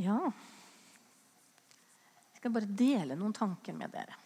Ja 0.00 0.18
Jeg 2.32 2.40
skal 2.40 2.54
bare 2.54 2.68
dele 2.68 3.16
noen 3.16 3.34
tanker 3.36 3.76
med 3.76 3.92
dere. 3.94 4.16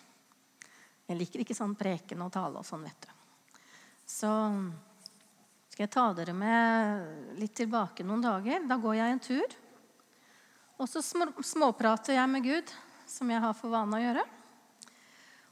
Jeg 1.09 1.17
liker 1.17 1.43
ikke 1.45 1.57
sånn 1.57 1.77
preken 1.79 2.23
og 2.25 2.33
tale 2.35 2.61
og 2.61 2.67
sånn, 2.67 2.85
vet 2.85 3.07
du. 3.07 3.13
Så 4.09 4.31
skal 5.69 5.85
jeg 5.85 5.93
ta 5.95 6.07
dere 6.17 6.35
med 6.37 7.37
litt 7.39 7.55
tilbake 7.57 8.05
noen 8.05 8.25
dager. 8.25 8.65
Da 8.67 8.77
går 8.81 8.97
jeg 8.99 9.15
en 9.15 9.23
tur. 9.23 9.55
Og 10.79 10.89
så 10.91 11.03
småprater 11.03 12.17
jeg 12.17 12.31
med 12.31 12.45
Gud, 12.45 12.73
som 13.07 13.31
jeg 13.31 13.43
har 13.43 13.55
for 13.57 13.73
vane 13.73 13.97
å 13.97 14.03
gjøre. 14.03 14.25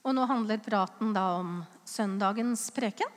Og 0.06 0.14
nå 0.14 0.26
handler 0.30 0.62
praten 0.62 1.14
da 1.14 1.24
om 1.40 1.60
søndagens 1.86 2.68
preken. 2.74 3.10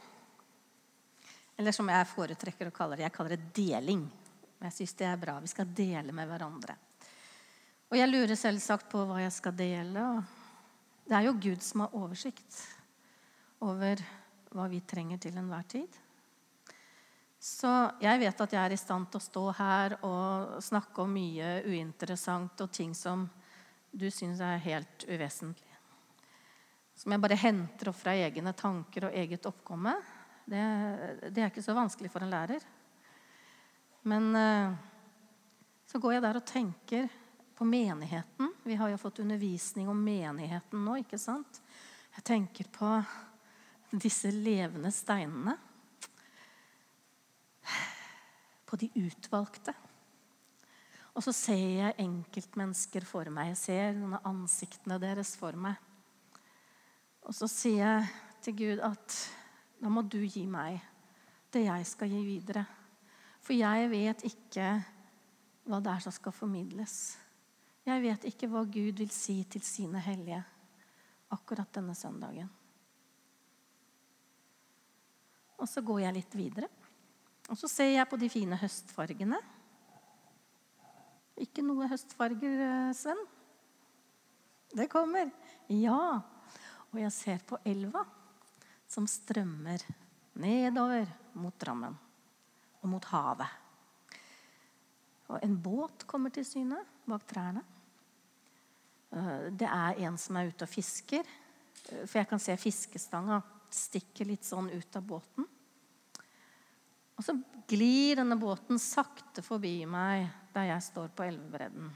Eller 1.60 1.76
som 1.76 1.90
jeg 1.92 2.08
foretrekker 2.14 2.70
å 2.70 2.76
kalle 2.76 2.98
det, 2.98 3.08
jeg 3.08 3.16
kaller 3.18 3.36
det 3.36 3.52
deling. 3.58 4.06
Jeg 4.64 4.76
syns 4.76 4.96
det 5.02 5.10
er 5.10 5.20
bra. 5.20 5.36
Vi 5.44 5.52
skal 5.52 5.74
dele 5.76 6.16
med 6.16 6.30
hverandre. 6.30 6.78
Og 7.89 7.98
jeg 7.98 8.10
lurer 8.11 8.38
selvsagt 8.38 8.86
på 8.92 9.02
hva 9.10 9.24
jeg 9.24 9.34
skal 9.34 9.56
dele. 9.57 10.02
det 11.10 11.16
er 11.18 11.24
jo 11.25 11.39
Gud 11.42 11.64
som 11.66 11.82
har 11.82 11.96
oversikt 11.98 12.57
over 13.65 14.02
hva 14.54 14.68
vi 14.70 14.82
trenger 14.86 15.18
til 15.18 15.38
enhver 15.42 15.64
tid. 15.65 15.96
Så 17.42 17.71
jeg 18.04 18.20
vet 18.21 18.42
at 18.46 18.52
jeg 18.54 18.62
er 18.62 18.75
i 18.75 18.78
stand 18.78 19.07
til 19.10 19.18
å 19.18 19.24
stå 19.25 19.43
her 19.57 19.96
og 20.06 20.60
snakke 20.62 21.02
om 21.02 21.15
mye 21.18 21.64
uinteressant 21.65 22.62
og 22.62 22.70
ting 22.70 22.93
som 22.93 23.24
du 23.90 24.06
syns 24.14 24.43
er 24.46 24.62
helt 24.62 25.06
uvesentlig. 25.07 25.74
Som 26.93 27.15
jeg 27.15 27.24
bare 27.24 27.40
henter 27.42 27.90
opp 27.90 27.98
fra 27.98 28.14
egne 28.14 28.54
tanker 28.54 29.07
og 29.07 29.18
eget 29.18 29.48
oppkomme. 29.50 29.96
Det, 30.46 30.62
det 31.32 31.42
er 31.42 31.50
ikke 31.50 31.65
så 31.65 31.74
vanskelig 31.74 32.14
for 32.14 32.22
en 32.22 32.36
lærer. 32.36 32.62
Men 34.06 34.30
eh, 34.36 34.78
så 35.90 35.98
går 35.98 36.20
jeg 36.20 36.26
der 36.28 36.38
og 36.38 36.45
tenker 36.45 37.09
på 37.59 37.66
menigheten. 37.66 38.54
Vi 38.64 38.76
har 38.76 38.88
jo 38.88 38.98
fått 38.98 39.20
undervisning 39.20 39.90
om 39.92 40.04
menigheten 40.04 40.86
nå. 40.86 40.94
ikke 41.02 41.18
sant? 41.20 41.60
Jeg 42.16 42.24
tenker 42.24 42.70
på 42.72 42.94
disse 43.92 44.32
levende 44.32 44.94
steinene. 44.96 45.58
På 48.64 48.80
de 48.80 48.88
utvalgte. 48.96 49.76
Og 51.12 51.28
så 51.28 51.36
ser 51.36 51.68
jeg 51.82 52.00
enkeltmennesker 52.00 53.04
for 53.04 53.28
meg. 53.28 53.52
Jeg 53.52 53.62
ser 53.66 54.00
noen 54.00 54.16
av 54.22 54.32
ansiktene 54.32 54.96
deres 55.04 55.36
for 55.36 55.60
meg. 55.60 55.76
Og 57.28 57.36
så 57.36 57.52
sier 57.52 57.84
jeg 57.84 58.10
til 58.46 58.60
Gud 58.64 58.88
at 58.88 59.22
da 59.84 59.92
må 59.92 60.08
du 60.08 60.22
gi 60.23 60.48
meg 60.48 60.80
det 61.52 61.68
jeg 61.68 61.92
skal 61.92 62.16
gi 62.16 62.23
videre. 62.23 62.64
For 63.44 63.52
jeg 63.52 63.92
vet 63.92 64.30
ikke 64.32 64.78
hva 65.68 65.84
det 65.84 65.98
er 65.98 66.08
som 66.08 66.16
skal 66.16 66.40
formidles. 66.40 67.02
Jeg 67.90 68.04
vet 68.04 68.26
ikke 68.30 68.48
hva 68.52 68.62
Gud 68.70 69.00
vil 69.02 69.12
si 69.14 69.40
til 69.50 69.64
sine 69.66 70.02
hellige 70.04 70.44
akkurat 71.34 71.72
denne 71.73 71.95
søndagen. 71.98 72.50
Og 75.59 75.68
så 75.68 75.82
går 75.84 76.04
jeg 76.06 76.16
litt 76.20 76.36
videre. 76.38 76.70
Og 77.50 77.58
så 77.58 77.67
ser 77.72 77.92
jeg 77.95 78.10
på 78.10 78.20
de 78.22 78.30
fine 78.32 78.58
høstfargene. 78.62 79.40
Ikke 81.40 81.64
noe 81.66 81.88
høstfarger, 81.90 82.62
eh, 82.66 82.94
Sven? 82.94 83.20
Det 84.76 84.86
kommer. 84.92 85.32
Ja. 85.67 86.22
Og 86.92 87.00
jeg 87.02 87.12
ser 87.16 87.42
på 87.48 87.58
elva 87.66 88.04
som 88.90 89.08
strømmer 89.10 89.82
nedover 90.42 91.10
mot 91.34 91.58
Drammen 91.62 91.98
og 92.80 92.88
mot 92.90 93.10
havet. 93.12 93.50
Og 95.30 95.44
en 95.45 95.58
båt 95.62 96.06
kommer 96.10 96.34
til 96.34 96.45
syne 96.45 96.80
bak 97.10 97.26
trærne. 97.30 97.62
Eh, 99.12 99.50
det 99.52 99.70
er 99.70 100.02
en 100.06 100.18
som 100.22 100.38
er 100.38 100.52
ute 100.52 100.68
og 100.68 100.72
fisker. 100.72 101.26
Eh, 101.90 102.04
for 102.06 102.20
jeg 102.22 102.30
kan 102.30 102.42
se 102.42 102.58
fiskestanga 102.60 103.42
stikke 103.70 104.26
litt 104.26 104.45
sånn 104.48 104.70
ut 104.72 104.98
av 104.98 105.06
båten. 105.06 105.48
Og 107.20 107.26
så 107.26 107.36
glir 107.70 108.22
denne 108.22 108.38
båten 108.39 108.80
sakte 108.80 109.44
forbi 109.44 109.83
meg 109.89 110.30
der 110.54 110.72
jeg 110.72 110.86
står 110.88 111.11
på 111.14 111.26
elvebredden. 111.28 111.89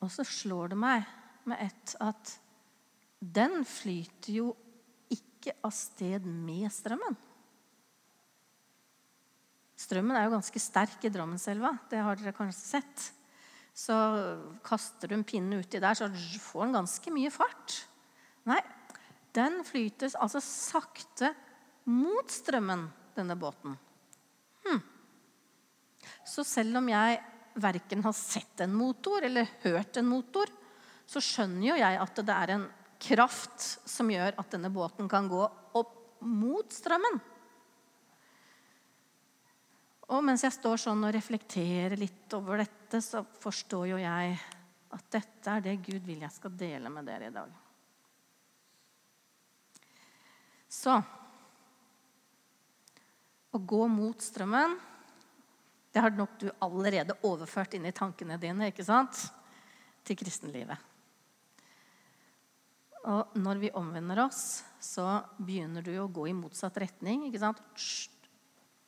Og 0.00 0.10
så 0.12 0.24
slår 0.26 0.72
det 0.72 0.78
meg 0.80 1.04
med 1.48 1.60
ett 1.60 1.94
at 2.02 2.32
den 3.20 3.62
flyter 3.68 4.32
jo 4.32 4.48
ikke 5.12 5.54
av 5.64 5.72
sted 5.76 6.24
med 6.24 6.72
strømmen. 6.72 7.16
Strømmen 9.84 10.16
er 10.16 10.26
jo 10.26 10.36
ganske 10.36 10.60
sterk 10.62 11.04
i 11.04 11.12
Drammenselva. 11.12 11.74
Det 11.90 12.00
har 12.00 12.16
dere 12.16 12.34
kanskje 12.36 12.60
sett. 12.78 13.06
Så 13.74 13.94
kaster 14.62 15.10
du 15.10 15.16
en 15.16 15.26
pinne 15.26 15.58
uti 15.58 15.80
der, 15.82 15.98
så 15.98 16.06
får 16.40 16.68
den 16.68 16.76
ganske 16.78 17.14
mye 17.14 17.32
fart. 17.34 17.80
Nei, 18.46 18.60
den 19.34 19.62
flytes 19.66 20.14
altså 20.14 20.42
sakte 20.44 21.32
mot 21.90 22.30
strømmen, 22.30 22.86
denne 23.14 23.36
båten. 23.38 23.74
Hm. 24.64 24.80
Så 26.26 26.46
selv 26.46 26.78
om 26.80 26.88
jeg 26.90 27.18
verken 27.54 28.02
har 28.06 28.14
sett 28.16 28.62
en 28.64 28.74
motor 28.74 29.26
eller 29.26 29.50
hørt 29.62 29.98
en 29.98 30.08
motor, 30.08 30.50
så 31.06 31.20
skjønner 31.22 31.68
jo 31.68 31.76
jeg 31.78 32.00
at 32.00 32.22
det 32.24 32.34
er 32.34 32.54
en 32.54 32.64
kraft 33.04 33.66
som 33.90 34.10
gjør 34.10 34.38
at 34.40 34.54
denne 34.54 34.70
båten 34.72 35.10
kan 35.10 35.28
gå 35.28 35.42
opp 35.44 35.94
mot 36.24 36.72
strømmen. 36.72 37.20
Og 40.14 40.20
mens 40.24 40.44
jeg 40.44 40.52
står 40.52 40.80
sånn 40.82 41.04
og 41.06 41.14
reflekterer 41.16 41.96
litt 42.00 42.32
over 42.36 42.60
dette, 42.60 42.83
så 43.02 43.24
forstår 43.40 43.88
jo 43.94 43.98
jeg 43.98 44.38
at 44.94 45.10
dette 45.10 45.50
er 45.50 45.62
det 45.64 45.80
Gud 45.82 46.06
vil 46.06 46.22
jeg 46.22 46.34
skal 46.34 46.54
dele 46.58 46.90
med 46.92 47.06
dere 47.08 47.30
i 47.30 47.34
dag. 47.34 47.60
Så 50.70 50.98
Å 53.54 53.58
gå 53.62 53.84
mot 53.86 54.18
strømmen, 54.18 54.72
det 55.94 56.02
har 56.02 56.10
nok 56.10 56.32
du 56.40 56.48
allerede 56.66 57.14
overført 57.22 57.76
inn 57.78 57.86
i 57.86 57.94
tankene 57.94 58.34
dine 58.42 58.72
ikke 58.72 58.86
sant? 58.86 59.20
til 60.04 60.18
kristenlivet. 60.20 60.76
Og 63.08 63.36
når 63.38 63.60
vi 63.62 63.70
omvender 63.76 64.24
oss, 64.24 64.64
så 64.80 65.22
begynner 65.38 65.84
du 65.86 65.92
å 66.00 66.10
gå 66.12 66.26
i 66.28 66.36
motsatt 66.36 66.76
retning. 66.82 67.26
ikke 67.28 67.40
sant? 67.40 67.62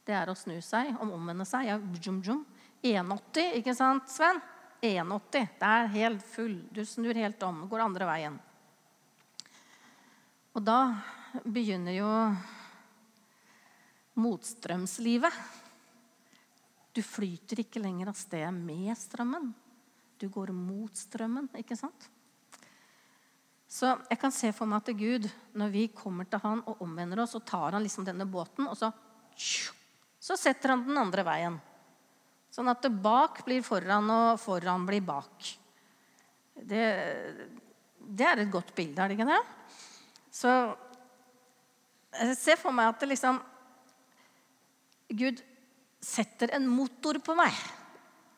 Det 0.04 0.14
er 0.16 0.28
å 0.28 0.36
snu 0.36 0.58
seg, 0.64 0.92
om 1.00 1.14
omvende 1.14 1.46
seg. 1.48 1.70
Ja, 1.70 1.78
jum, 2.00 2.20
jum. 2.24 2.42
180, 2.82 3.56
ikke 3.60 3.74
sant, 3.76 4.10
Sven? 4.12 4.40
180. 4.82 5.48
Det 5.58 5.68
er 5.68 5.92
helt 5.94 6.24
full. 6.26 6.58
Du 6.70 6.84
snur 6.86 7.16
helt 7.16 7.42
om. 7.42 7.64
Går 7.70 7.84
andre 7.86 8.08
veien. 8.08 8.38
Og 10.56 10.64
da 10.64 10.80
begynner 11.44 11.96
jo 11.96 12.10
motstrømslivet. 14.16 15.40
Du 16.96 17.02
flyter 17.04 17.60
ikke 17.60 17.82
lenger 17.82 18.08
av 18.08 18.16
sted 18.16 18.46
med 18.56 18.96
strømmen. 18.96 19.50
Du 20.16 20.30
går 20.32 20.52
mot 20.56 20.96
strømmen, 20.96 21.50
ikke 21.60 21.76
sant? 21.76 22.08
Så 23.68 23.90
jeg 24.08 24.16
kan 24.20 24.32
se 24.32 24.52
for 24.56 24.70
meg 24.70 24.80
at 24.80 24.96
Gud, 24.96 25.26
når 25.58 25.72
vi 25.74 25.88
kommer 25.92 26.24
til 26.30 26.40
han 26.40 26.62
og 26.64 26.80
omvender 26.86 27.20
oss, 27.20 27.34
så 27.36 27.42
tar 27.44 27.76
han 27.76 27.84
liksom 27.84 28.06
denne 28.06 28.24
båten, 28.24 28.70
og 28.70 28.78
så, 28.78 28.88
så 29.36 30.38
setter 30.40 30.72
han 30.72 30.86
den 30.86 30.96
andre 31.02 31.26
veien. 31.26 31.58
Sånn 32.56 32.72
at 32.72 32.86
bak 32.88 33.42
blir 33.44 33.60
foran, 33.60 34.08
og 34.08 34.40
foran 34.40 34.86
blir 34.88 35.04
bak. 35.04 35.50
Det, 36.56 36.84
det 38.00 38.28
er 38.30 38.40
et 38.40 38.52
godt 38.52 38.72
bilde, 38.78 38.96
er 38.96 39.12
det 39.12 39.18
ikke 39.18 39.28
det? 39.28 39.42
Så 40.32 40.52
jeg 42.16 42.38
ser 42.40 42.56
for 42.56 42.72
meg 42.72 42.88
at 42.88 43.02
det 43.02 43.10
liksom 43.10 43.42
Gud 45.20 45.42
setter 46.00 46.54
en 46.56 46.64
motor 46.70 47.18
på 47.22 47.36
meg. 47.36 47.52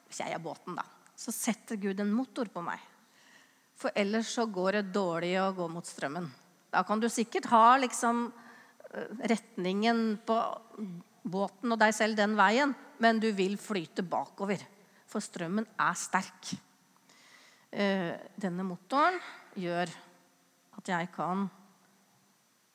Hvis 0.08 0.18
jeg 0.24 0.34
er 0.34 0.42
båten, 0.42 0.74
da. 0.74 0.82
Så 1.18 1.32
setter 1.34 1.78
Gud 1.78 2.02
en 2.02 2.10
motor 2.12 2.50
på 2.50 2.62
meg. 2.64 2.82
For 3.78 3.94
ellers 3.94 4.34
så 4.34 4.48
går 4.50 4.80
det 4.80 4.96
dårlig 4.98 5.36
å 5.40 5.52
gå 5.54 5.70
mot 5.70 5.86
strømmen. 5.86 6.26
Da 6.74 6.82
kan 6.84 7.00
du 7.00 7.06
sikkert 7.12 7.46
ha 7.52 7.78
liksom 7.78 8.26
eh, 8.34 9.14
retningen 9.30 10.18
på 10.26 10.36
båten 11.22 11.72
og 11.74 11.80
deg 11.80 11.94
selv 11.96 12.18
den 12.18 12.36
veien, 12.38 12.74
men 13.02 13.20
du 13.22 13.30
vil 13.36 13.56
flyte 13.60 14.04
bakover. 14.06 14.62
For 15.08 15.24
strømmen 15.24 15.66
er 15.80 15.96
sterk. 15.96 16.52
Eh, 17.70 18.12
denne 18.36 18.64
motoren 18.64 19.18
gjør 19.58 19.92
at 20.78 20.90
jeg 20.92 21.10
kan 21.14 21.46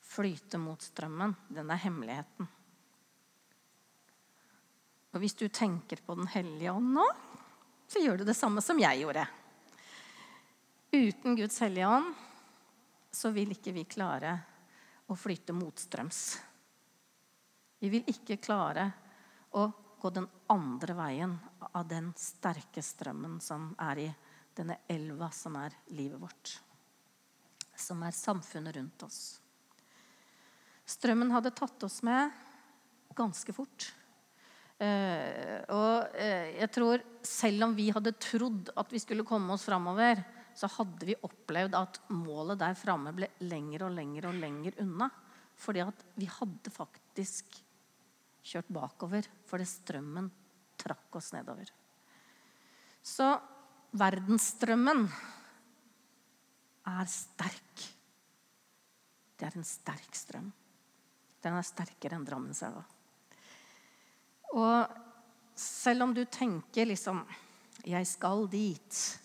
flyte 0.04 0.60
mot 0.62 0.82
strømmen. 0.82 1.34
Den 1.48 1.70
er 1.70 1.82
hemmeligheten. 1.82 2.50
Og 5.14 5.22
hvis 5.22 5.36
du 5.38 5.46
tenker 5.46 6.00
på 6.02 6.16
Den 6.18 6.26
hellige 6.26 6.72
ånd 6.74 6.90
nå, 6.96 7.06
så 7.86 8.02
gjør 8.02 8.18
du 8.18 8.24
det 8.26 8.36
samme 8.36 8.62
som 8.64 8.80
jeg 8.82 9.04
gjorde. 9.04 9.26
Uten 10.94 11.36
Guds 11.38 11.58
hellige 11.62 11.90
ånd 11.90 12.10
så 13.14 13.30
vil 13.34 13.54
ikke 13.54 13.74
vi 13.74 13.86
klare 13.86 14.34
å 15.10 15.16
flyte 15.18 15.54
motstrøms. 15.54 16.20
Vi 17.78 17.90
vil 17.92 18.06
ikke 18.10 18.40
klare 18.42 18.90
å 19.54 19.66
gå 20.00 20.10
den 20.12 20.26
andre 20.52 20.94
veien 20.98 21.34
av 21.72 21.86
den 21.88 22.10
sterke 22.18 22.82
strømmen 22.84 23.38
som 23.40 23.70
er 23.80 24.02
i 24.02 24.08
denne 24.54 24.78
elva 24.90 25.30
som 25.34 25.56
er 25.58 25.74
livet 25.96 26.20
vårt. 26.20 26.54
Som 27.74 28.04
er 28.06 28.14
samfunnet 28.14 28.76
rundt 28.76 29.06
oss. 29.06 29.20
Strømmen 30.84 31.32
hadde 31.32 31.54
tatt 31.56 31.86
oss 31.86 32.02
med 32.04 32.30
ganske 33.16 33.54
fort. 33.56 33.88
Uh, 34.74 35.62
og 35.70 36.14
uh, 36.18 36.46
jeg 36.58 36.70
tror 36.74 37.02
selv 37.24 37.68
om 37.68 37.76
vi 37.76 37.88
hadde 37.94 38.16
trodd 38.20 38.72
at 38.76 38.90
vi 38.92 39.00
skulle 39.00 39.26
komme 39.26 39.54
oss 39.54 39.64
framover, 39.64 40.20
så 40.54 40.68
hadde 40.76 41.08
vi 41.08 41.16
opplevd 41.26 41.76
at 41.78 42.00
målet 42.12 42.60
der 42.60 42.76
framme 42.78 43.14
ble 43.16 43.30
lenger 43.48 43.86
og 43.88 43.94
lenger 43.96 44.28
og 44.28 44.38
lenger 44.42 44.82
unna. 44.84 45.08
Fordi 45.56 45.82
at 45.86 46.04
vi 46.18 46.28
hadde 46.30 46.74
faktisk 46.74 47.63
kjørt 48.44 48.70
bakover 48.72 49.26
fordi 49.48 49.66
strømmen 49.68 50.28
trakk 50.80 51.16
oss 51.16 51.32
nedover. 51.34 51.70
Så 53.04 53.28
verdensstrømmen 53.96 55.04
er 56.90 57.08
sterk. 57.10 57.86
Det 59.34 59.48
er 59.48 59.56
en 59.58 59.66
sterk 59.66 60.16
strøm. 60.16 60.50
Den 61.44 61.58
er 61.58 61.66
sterkere 61.66 62.16
enn 62.18 62.24
Drammenselva. 62.26 62.84
Og 64.54 65.00
selv 65.58 66.06
om 66.06 66.14
du 66.14 66.24
tenker 66.24 66.86
liksom 66.86 67.24
'Jeg 67.84 68.06
skal 68.06 68.48
dit' 68.48 69.20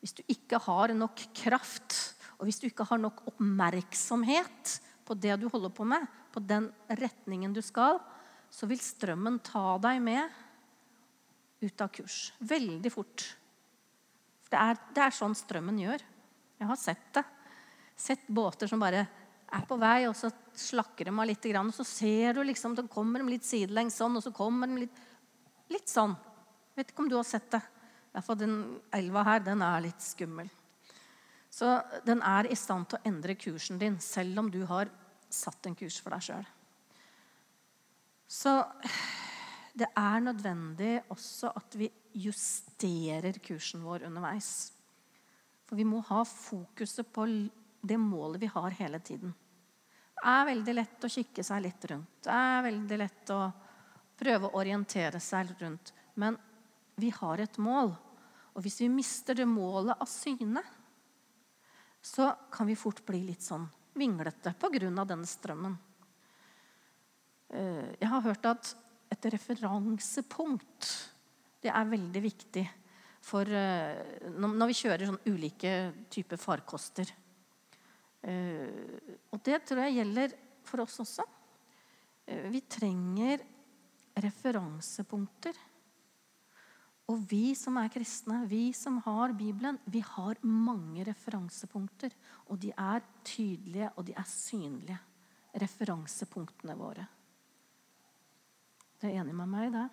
Hvis 0.00 0.12
du 0.12 0.22
ikke 0.26 0.58
har 0.58 0.88
nok 0.88 1.14
kraft, 1.32 2.16
og 2.38 2.44
hvis 2.44 2.58
du 2.58 2.66
ikke 2.66 2.84
har 2.84 2.98
nok 2.98 3.22
oppmerksomhet 3.26 4.80
på 5.06 5.14
det 5.14 5.36
du 5.38 5.48
holder 5.48 5.70
på 5.70 5.84
med, 5.84 6.06
på 6.32 6.40
den 6.40 6.72
retningen 6.88 7.52
du 7.54 7.62
skal, 7.62 8.00
så 8.52 8.68
vil 8.68 8.80
strømmen 8.84 9.38
ta 9.44 9.78
deg 9.80 10.00
med 10.04 10.40
ut 11.62 11.80
av 11.80 11.88
kurs. 11.94 12.32
Veldig 12.38 12.92
fort. 12.92 13.24
For 14.42 14.52
det 14.52 14.60
er, 14.60 14.80
det 14.92 15.04
er 15.06 15.16
sånn 15.16 15.36
strømmen 15.38 15.78
gjør. 15.80 16.04
Jeg 16.60 16.68
har 16.68 16.80
sett 16.80 17.08
det. 17.16 17.24
Sett 17.96 18.26
båter 18.28 18.68
som 18.68 18.82
bare 18.82 19.06
er 19.52 19.64
på 19.68 19.78
vei, 19.80 20.04
og 20.08 20.16
så 20.18 20.30
slakker 20.58 21.08
de 21.08 21.14
av 21.14 21.28
litt. 21.28 21.48
Og 21.60 21.74
så 21.76 21.86
ser 21.86 22.36
du 22.36 22.42
liksom, 22.44 22.76
de 22.76 22.84
kommer 22.92 23.22
de 23.22 23.34
litt 23.34 23.46
sidelengs 23.48 23.96
sånn, 24.00 24.18
og 24.18 24.24
så 24.24 24.32
kommer 24.36 24.68
de 24.68 24.84
litt, 24.84 25.02
litt 25.72 25.88
sånn. 25.88 26.16
Vet 26.76 26.92
ikke 26.92 27.06
om 27.06 27.12
du 27.12 27.18
har 27.18 27.28
sett 27.28 27.50
det. 27.54 27.62
Derfor 28.12 28.36
den 28.36 28.58
elva 28.92 29.24
her, 29.30 29.44
den 29.44 29.64
er 29.64 29.86
litt 29.86 30.04
skummel. 30.04 30.50
Så 31.52 31.78
den 32.04 32.20
er 32.24 32.48
i 32.48 32.56
stand 32.56 32.88
til 32.88 33.00
å 33.00 33.08
endre 33.08 33.36
kursen 33.36 33.80
din, 33.80 33.98
selv 34.00 34.40
om 34.40 34.52
du 34.52 34.62
har 34.68 34.92
satt 35.32 35.68
en 35.68 35.76
kurs 35.76 36.00
for 36.00 36.12
deg 36.12 36.28
sjøl. 36.28 36.50
Så 38.32 38.52
det 39.76 39.90
er 39.92 40.22
nødvendig 40.24 41.02
også 41.12 41.50
at 41.52 41.74
vi 41.76 41.90
justerer 42.16 43.36
kursen 43.44 43.82
vår 43.84 44.06
underveis. 44.08 44.70
For 45.68 45.76
vi 45.76 45.84
må 45.88 46.00
ha 46.08 46.22
fokuset 46.28 47.10
på 47.12 47.26
det 47.82 47.98
målet 48.00 48.40
vi 48.40 48.48
har 48.54 48.78
hele 48.78 49.02
tiden. 49.04 49.34
Det 50.16 50.24
er 50.32 50.48
veldig 50.48 50.76
lett 50.78 51.04
å 51.04 51.12
kikke 51.12 51.44
seg 51.44 51.64
litt 51.66 51.84
rundt. 51.90 52.22
Det 52.24 52.32
er 52.32 52.64
veldig 52.70 53.00
lett 53.02 53.34
å 53.34 53.40
prøve 54.22 54.48
å 54.48 54.62
orientere 54.62 55.20
seg 55.20 55.52
rundt. 55.60 55.92
Men 56.14 56.40
vi 56.96 57.12
har 57.12 57.42
et 57.42 57.60
mål. 57.60 57.92
Og 58.52 58.64
hvis 58.64 58.80
vi 58.80 58.88
mister 58.92 59.36
det 59.36 59.48
målet 59.48 60.00
av 60.00 60.08
syne, 60.08 60.64
så 62.00 62.32
kan 62.52 62.68
vi 62.68 62.80
fort 62.80 63.04
bli 63.06 63.26
litt 63.28 63.44
sånn 63.44 63.68
vinglete 63.92 64.54
pga. 64.56 65.04
denne 65.04 65.26
strømmen. 65.26 65.76
Eh, 67.52 67.88
jeg 68.00 68.08
har 68.08 68.24
hørt 68.24 68.46
at 68.48 68.70
et 69.12 69.26
referansepunkt 69.34 70.92
det 71.62 71.70
er 71.70 71.90
veldig 71.90 72.22
viktig 72.24 72.62
for 73.22 73.46
eh, 73.46 74.30
når 74.32 74.70
vi 74.70 74.78
kjører 74.80 75.10
sånn 75.10 75.20
ulike 75.28 75.74
typer 76.10 76.40
farkoster. 76.40 77.12
Eh, 78.24 79.12
og 79.30 79.42
det 79.44 79.60
tror 79.68 79.84
jeg 79.84 79.98
gjelder 80.00 80.34
for 80.66 80.84
oss 80.86 80.98
også. 81.04 81.26
Vi 82.22 82.62
trenger 82.70 83.42
referansepunkter. 84.22 85.56
Og 87.10 87.24
vi 87.28 87.50
som 87.58 87.76
er 87.80 87.90
kristne, 87.92 88.44
vi 88.48 88.70
som 88.76 89.00
har 89.04 89.34
Bibelen, 89.36 89.80
vi 89.90 90.00
har 90.06 90.38
mange 90.46 91.04
referansepunkter. 91.04 92.14
Og 92.48 92.60
de 92.62 92.70
er 92.70 93.02
tydelige, 93.26 93.90
og 93.98 94.06
de 94.06 94.14
er 94.16 94.28
synlige. 94.30 95.00
Referansepunktene 95.60 96.78
våre. 96.78 97.08
Du 99.02 99.08
er 99.08 99.18
enig 99.18 99.32
med 99.34 99.50
meg 99.50 99.66
i 99.66 99.72
det? 99.74 99.88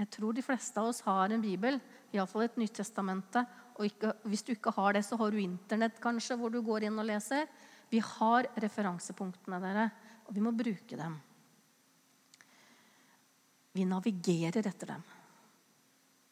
Jeg 0.00 0.08
tror 0.14 0.32
de 0.32 0.42
fleste 0.44 0.80
av 0.80 0.88
oss 0.88 1.02
har 1.04 1.34
en 1.34 1.42
bibel, 1.42 1.76
iallfall 2.16 2.46
et 2.46 2.54
Nyttestamentet. 2.56 3.58
Og 3.76 3.90
ikke, 3.90 4.14
hvis 4.24 4.44
du 4.46 4.54
ikke 4.54 4.72
har 4.72 4.96
det, 4.96 5.02
så 5.04 5.18
har 5.20 5.34
du 5.34 5.36
Internett 5.42 6.00
kanskje, 6.00 6.38
hvor 6.40 6.48
du 6.48 6.62
går 6.64 6.88
inn 6.88 6.96
og 6.96 7.10
leser. 7.10 7.44
Vi 7.92 8.00
har 8.00 8.48
referansepunktene, 8.64 9.60
dere, 9.60 9.84
og 10.24 10.32
vi 10.32 10.46
må 10.48 10.54
bruke 10.56 10.96
dem. 10.96 11.18
Vi 13.76 13.84
navigerer 13.88 14.64
etter 14.72 14.94
dem. 14.94 15.04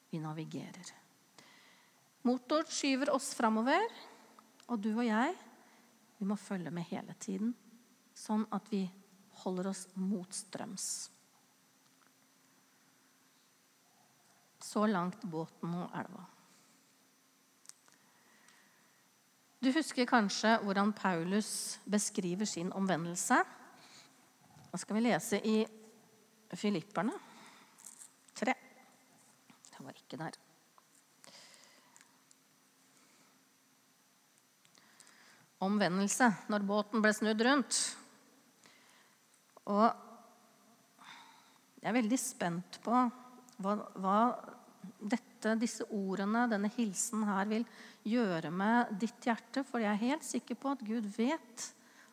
Vi 0.09 0.25
navigerer. 0.25 0.97
Motor 2.25 2.65
skyver 2.73 3.13
oss 3.13 3.35
framover, 3.37 3.85
og 4.73 4.81
du 4.81 4.95
og 4.95 5.05
jeg, 5.05 5.37
vi 6.17 6.33
må 6.33 6.41
følge 6.41 6.73
med 6.73 6.89
hele 6.89 7.13
tiden. 7.21 7.53
Sånn 8.17 8.49
at 8.57 8.73
vi 8.73 8.87
holder 9.45 9.75
oss 9.75 9.89
motstrøms. 10.01 10.93
Så 14.61 14.85
langt 14.87 15.23
båten 15.25 15.75
og 15.75 15.97
elva. 15.97 16.27
Du 19.61 19.69
husker 19.75 20.09
kanskje 20.09 20.55
hvordan 20.65 20.93
Paulus 20.97 21.79
beskriver 21.85 22.49
sin 22.49 22.73
omvendelse. 22.73 23.37
Nå 24.71 24.79
skal 24.81 24.97
vi 24.97 25.03
lese 25.05 25.41
i 25.45 25.57
Filipperne 26.57 27.13
3. 28.41 28.55
Det 29.69 29.85
var 29.85 29.99
ikke 30.01 30.21
der. 30.21 30.39
Omvendelse 35.61 36.31
når 36.49 36.65
båten 36.65 37.05
ble 37.05 37.13
snudd 37.13 37.45
rundt. 37.45 37.83
Og 39.69 39.87
jeg 41.81 41.89
er 41.91 42.01
veldig 42.01 42.21
spent 42.21 42.81
på 42.85 42.97
hva, 43.61 43.77
hva 44.01 44.21
dette, 45.01 45.55
disse 45.61 45.87
ordene, 45.93 46.47
denne 46.51 46.71
hilsen 46.77 47.25
her, 47.29 47.49
vil 47.51 47.67
gjøre 48.09 48.53
med 48.53 48.95
ditt 49.01 49.29
hjerte. 49.29 49.65
For 49.67 49.83
jeg 49.83 49.93
er 49.93 50.05
helt 50.05 50.27
sikker 50.27 50.59
på 50.61 50.75
at 50.75 50.85
Gud 50.87 51.09
vet 51.17 51.67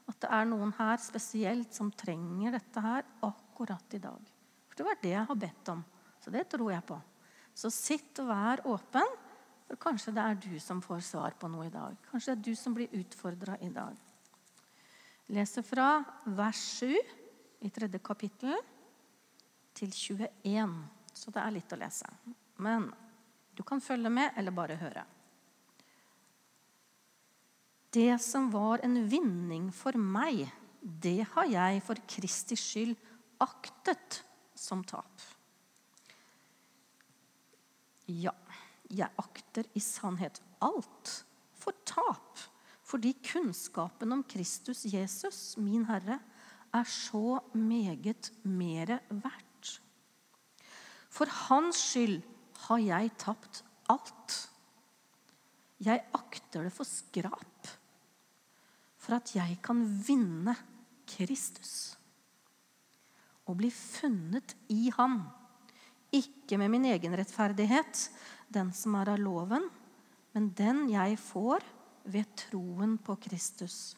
at 0.08 0.20
det 0.24 0.32
er 0.32 0.48
noen 0.48 0.72
her 0.77 1.00
spesielt 1.04 1.75
som 1.75 1.92
trenger 1.92 2.56
dette 2.56 2.84
her 2.84 3.08
akkurat 3.27 3.96
i 3.96 4.01
dag. 4.04 4.34
For 4.68 4.80
det 4.80 4.88
var 4.88 5.00
det 5.04 5.13
jeg 5.13 5.30
har 5.30 5.39
bedt 5.44 5.72
om. 5.74 5.86
Så 6.24 6.34
det 6.34 6.48
tror 6.51 6.72
jeg 6.72 6.86
på. 6.88 6.98
Så 7.58 7.72
sitt 7.74 8.20
og 8.24 8.30
vær 8.30 8.63
åpen. 8.70 9.16
For 9.68 9.80
kanskje 9.84 10.13
det 10.16 10.24
er 10.24 10.39
du 10.39 10.54
som 10.63 10.80
får 10.84 11.04
svar 11.04 11.36
på 11.39 11.50
noe 11.51 11.68
i 11.68 11.74
dag. 11.74 11.96
Kanskje 12.08 12.36
det 12.36 12.38
er 12.38 12.46
du 12.48 12.60
som 12.60 12.75
blir 12.75 12.94
utfordra 12.96 13.58
i 13.63 13.72
dag. 13.74 13.96
Jeg 15.27 15.36
leser 15.36 15.66
fra 15.68 15.89
vers 16.38 16.60
7 16.80 16.94
i 17.68 17.72
tredje 17.74 18.00
kapittel 18.00 18.56
til 19.75 19.92
21. 19.92 20.77
Så 21.18 21.34
det 21.34 21.42
er 21.42 21.56
litt 21.56 21.74
å 21.74 21.80
lese. 21.80 22.10
Men 22.62 22.92
du 23.58 23.64
kan 23.66 23.82
følge 23.82 24.12
med 24.14 24.38
eller 24.38 24.54
bare 24.54 24.78
høre. 24.78 25.04
Det 27.98 28.20
som 28.22 28.52
var 28.54 28.84
en 28.86 29.00
vinning 29.10 29.72
for 29.74 29.98
meg, 29.98 30.46
det 30.82 31.24
har 31.34 31.48
jeg 31.50 31.82
for 31.88 32.02
Kristi 32.10 32.58
skyld 32.60 32.94
aktet 33.42 34.22
som 34.58 34.84
tap. 34.86 35.24
Ja, 38.08 38.36
jeg 38.88 39.10
akter 39.20 39.68
i 39.76 39.82
sannhet 39.84 40.40
alt 40.64 41.14
for 41.58 41.76
tap, 41.88 42.40
fordi 42.88 43.16
kunnskapen 43.26 44.14
om 44.16 44.24
Kristus 44.24 44.86
Jesus, 44.88 45.58
min 45.60 45.88
Herre, 45.90 46.22
er 46.76 46.88
så 46.88 47.40
meget 47.58 48.32
mere 48.44 49.02
verdt. 49.10 49.47
For 51.18 51.30
hans 51.50 51.80
skyld 51.82 52.22
har 52.68 52.82
jeg 52.84 53.14
tapt 53.18 53.64
alt. 53.90 54.36
Jeg 55.82 56.04
akter 56.14 56.68
det 56.68 56.74
for 56.74 56.90
skrap, 56.90 57.70
for 59.02 59.18
at 59.18 59.34
jeg 59.34 59.58
kan 59.66 59.82
vinne 60.06 60.54
Kristus 61.08 61.96
og 63.48 63.56
bli 63.62 63.70
funnet 63.72 64.58
i 64.74 64.90
ham. 64.98 65.22
Ikke 66.14 66.58
med 66.60 66.74
min 66.74 66.88
egen 66.90 67.16
rettferdighet, 67.16 68.02
den 68.52 68.74
som 68.76 68.98
er 69.00 69.14
av 69.14 69.22
loven, 69.22 69.70
men 70.36 70.50
den 70.58 70.86
jeg 70.92 71.16
får 71.22 71.64
ved 72.12 72.28
troen 72.44 72.98
på 73.00 73.16
Kristus. 73.24 73.96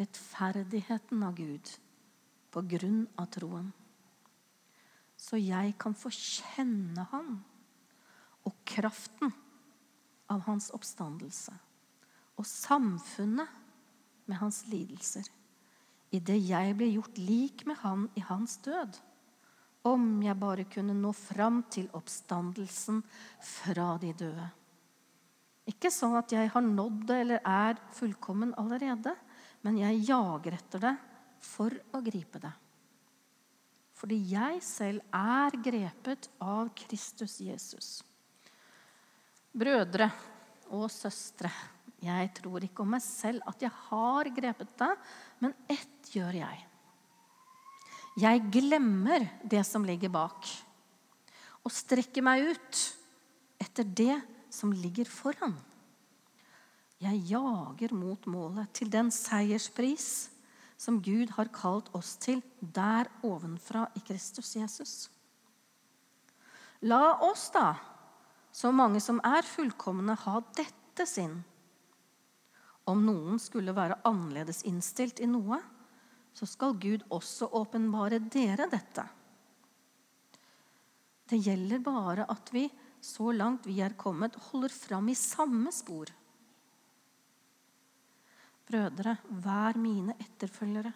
Rettferdigheten 0.00 1.22
av 1.26 1.36
Gud 1.36 1.74
på 2.52 2.64
grunn 2.72 3.04
av 3.20 3.28
troen 3.34 3.68
så 5.22 5.38
jeg 5.38 5.76
kan 5.80 5.94
få 5.94 6.10
kjenne 6.10 7.06
Han 7.12 7.36
og 8.42 8.56
kraften 8.66 9.30
av 10.32 10.42
Hans 10.48 10.72
oppstandelse 10.74 11.54
og 12.40 12.48
samfunnet 12.48 13.60
med 14.26 14.38
Hans 14.40 14.64
lidelser, 14.70 15.26
idet 16.10 16.40
jeg 16.42 16.74
blir 16.78 16.94
gjort 16.96 17.20
lik 17.20 17.64
med 17.68 17.78
Han 17.84 18.08
i 18.18 18.24
Hans 18.26 18.56
død. 18.64 18.98
Om 19.86 20.22
jeg 20.22 20.38
bare 20.38 20.64
kunne 20.70 20.94
nå 20.94 21.10
fram 21.14 21.64
til 21.70 21.88
oppstandelsen 21.98 23.00
fra 23.42 23.96
de 24.02 24.12
døde. 24.14 24.44
Ikke 25.66 25.90
sånn 25.94 26.14
at 26.18 26.34
jeg 26.34 26.50
har 26.54 26.64
nådd 26.66 27.00
det 27.10 27.18
eller 27.24 27.42
er 27.46 27.80
fullkommen 27.94 28.54
allerede, 28.58 29.14
men 29.62 29.78
jeg 29.82 30.04
jager 30.06 30.58
etter 30.58 30.86
det 30.86 30.94
for 31.42 31.74
å 31.94 32.02
gripe 32.02 32.42
det. 32.42 32.52
Fordi 34.02 34.16
jeg 34.32 34.56
selv 34.66 34.98
er 35.14 35.54
grepet 35.62 36.26
av 36.42 36.72
Kristus 36.74 37.36
Jesus. 37.38 37.90
Brødre 39.54 40.08
og 40.74 40.88
søstre, 40.90 41.52
jeg 42.02 42.32
tror 42.34 42.66
ikke 42.66 42.82
om 42.82 42.90
meg 42.96 43.04
selv 43.04 43.44
at 43.46 43.62
jeg 43.62 43.70
har 43.70 44.30
grepet 44.34 44.72
det, 44.80 44.90
men 45.38 45.54
ett 45.70 46.10
gjør 46.16 46.40
jeg. 46.40 46.64
Jeg 48.18 48.42
glemmer 48.50 49.28
det 49.46 49.62
som 49.68 49.86
ligger 49.86 50.10
bak, 50.10 50.50
og 51.62 51.70
strekker 51.70 52.26
meg 52.26 52.56
ut 52.56 52.82
etter 53.62 53.86
det 53.86 54.18
som 54.50 54.74
ligger 54.74 55.06
foran. 55.06 55.54
Jeg 56.98 57.22
jager 57.30 57.94
mot 57.94 58.26
målet, 58.26 58.66
til 58.74 58.90
den 58.90 59.14
seierspris 59.14 60.31
som 60.82 60.98
Gud 61.02 61.30
har 61.36 61.50
kalt 61.54 61.92
oss 61.94 62.16
til 62.18 62.40
der 62.58 63.06
ovenfra 63.22 63.84
i 63.94 64.02
Kristus 64.02 64.56
Jesus. 64.58 64.94
La 66.82 67.20
oss, 67.22 67.46
da, 67.54 67.76
så 68.50 68.72
mange 68.74 68.98
som 69.00 69.20
er 69.22 69.46
fullkomne, 69.46 70.16
ha 70.24 70.40
dette 70.58 71.06
sinn. 71.06 71.36
Om 72.90 73.04
noen 73.06 73.38
skulle 73.38 73.74
være 73.76 74.00
annerledes 74.08 74.64
innstilt 74.66 75.22
i 75.22 75.28
noe, 75.30 75.60
så 76.34 76.48
skal 76.50 76.74
Gud 76.82 77.04
også 77.14 77.52
åpenbare 77.60 78.18
dere 78.32 78.66
dette. 78.72 79.04
Det 81.30 81.38
gjelder 81.38 81.84
bare 81.84 82.26
at 82.32 82.50
vi, 82.52 82.66
så 83.02 83.30
langt 83.34 83.68
vi 83.70 83.78
er 83.84 83.94
kommet, 83.98 84.34
holder 84.50 84.74
fram 84.74 85.08
i 85.12 85.16
samme 85.18 85.70
spor. 85.74 86.10
Brødre, 88.72 89.18
vær 89.44 89.76
mine 89.76 90.14
etterfølgere, 90.16 90.92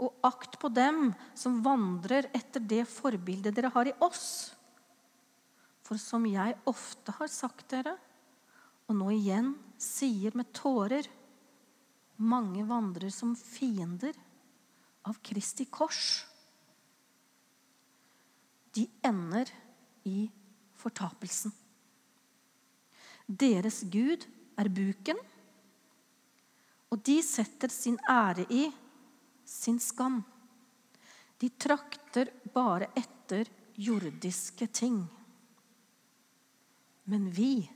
og 0.00 0.22
akt 0.24 0.54
på 0.62 0.70
dem 0.70 1.10
som 1.34 1.58
vandrer 1.64 2.28
etter 2.36 2.62
det 2.62 2.84
forbildet 2.88 3.56
dere 3.56 3.72
har 3.74 3.90
i 3.90 3.96
oss. 4.06 4.54
For 5.82 5.98
som 5.98 6.22
jeg 6.30 6.54
ofte 6.70 7.16
har 7.18 7.32
sagt 7.32 7.66
dere, 7.74 7.96
og 8.86 8.94
nå 8.94 9.10
igjen 9.16 9.56
sier 9.80 10.36
med 10.38 10.52
tårer 10.54 11.08
Mange 12.20 12.66
vandrer 12.68 13.08
som 13.08 13.32
fiender 13.32 14.12
av 15.08 15.16
Kristi 15.24 15.64
kors. 15.72 16.26
De 18.76 18.84
ender 19.08 19.48
i 20.04 20.26
fortapelsen. 20.76 21.54
Deres 23.24 23.80
Gud 23.88 24.26
er 24.60 24.68
buken 24.68 25.16
og 26.90 27.02
de 27.06 27.20
setter 27.22 27.70
sin 27.70 27.98
ære 28.10 28.46
i 28.50 28.66
sin 29.46 29.78
skam. 29.82 30.20
De 31.40 31.48
trakter 31.54 32.32
bare 32.54 32.90
etter 32.98 33.48
jordiske 33.80 34.66
ting. 34.66 34.98
Men 37.04 37.30
vi 37.30 37.70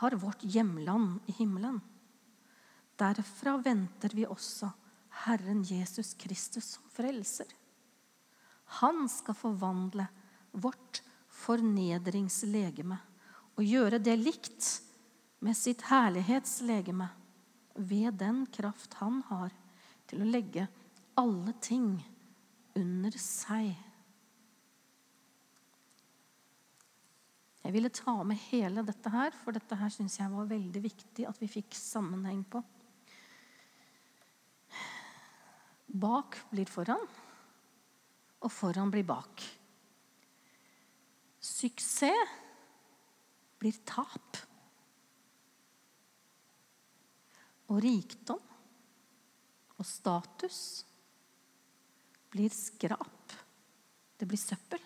har 0.00 0.16
vårt 0.22 0.44
hjemland 0.44 1.20
i 1.26 1.34
himmelen. 1.38 1.80
Derfra 2.96 3.56
venter 3.60 4.14
vi 4.14 4.24
også 4.26 4.70
Herren 5.26 5.62
Jesus 5.66 6.14
Kristus 6.14 6.76
som 6.76 6.88
frelser. 6.94 7.50
Han 8.80 9.04
skal 9.08 9.36
forvandle 9.36 10.06
vårt 10.52 11.02
fornedringslegeme 11.28 12.96
og 13.56 13.64
gjøre 13.64 14.00
det 14.00 14.16
likt 14.20 14.70
med 15.44 15.56
sitt 15.56 15.84
herlighetslegeme 15.90 17.08
ved 17.76 18.16
den 18.20 18.44
kraft 18.52 18.96
han 19.00 19.22
har 19.28 19.54
til 20.08 20.22
å 20.22 20.28
legge 20.28 20.66
alle 21.18 21.54
ting 21.64 21.96
under 22.76 23.16
seg. 23.20 23.72
Jeg 27.66 27.74
ville 27.74 27.90
ta 27.90 28.14
med 28.22 28.38
hele 28.52 28.84
dette 28.86 29.10
her, 29.10 29.34
for 29.42 29.56
dette 29.56 29.78
her 29.80 29.90
syns 29.90 30.20
jeg 30.20 30.30
var 30.30 30.46
veldig 30.46 30.82
viktig 30.84 31.26
at 31.26 31.40
vi 31.42 31.48
fikk 31.50 31.74
sammenheng 31.74 32.44
på. 32.46 32.62
Bak 35.96 36.38
blir 36.52 36.68
foran, 36.70 37.02
og 38.44 38.52
foran 38.52 38.92
blir 38.92 39.06
bak. 39.08 39.42
Suksess 41.42 42.36
blir 43.58 43.82
tap. 43.88 44.45
Og 47.66 47.80
rikdom 47.82 48.42
og 49.76 49.86
status 49.86 50.60
blir 52.32 52.52
skrap. 52.52 53.34
Det 54.16 54.28
blir 54.28 54.40
søppel. 54.40 54.80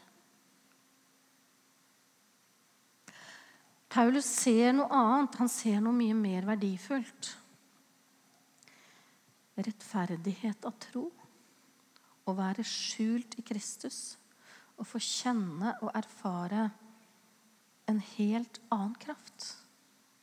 Paulus 3.91 4.27
ser 4.27 4.73
noe 4.75 4.91
annet. 4.95 5.39
Han 5.43 5.51
ser 5.51 5.81
noe 5.83 5.95
mye 5.95 6.15
mer 6.15 6.47
verdifullt. 6.47 7.33
Rettferdighet 9.61 10.67
av 10.67 10.77
tro. 10.83 11.09
Å 12.27 12.35
være 12.39 12.67
skjult 12.67 13.39
i 13.39 13.47
Kristus. 13.47 14.17
Å 14.79 14.87
få 14.87 15.03
kjenne 15.03 15.75
og 15.83 15.91
erfare 15.99 16.69
en 17.91 17.99
helt 18.15 18.61
annen 18.71 18.95
kraft 19.03 19.57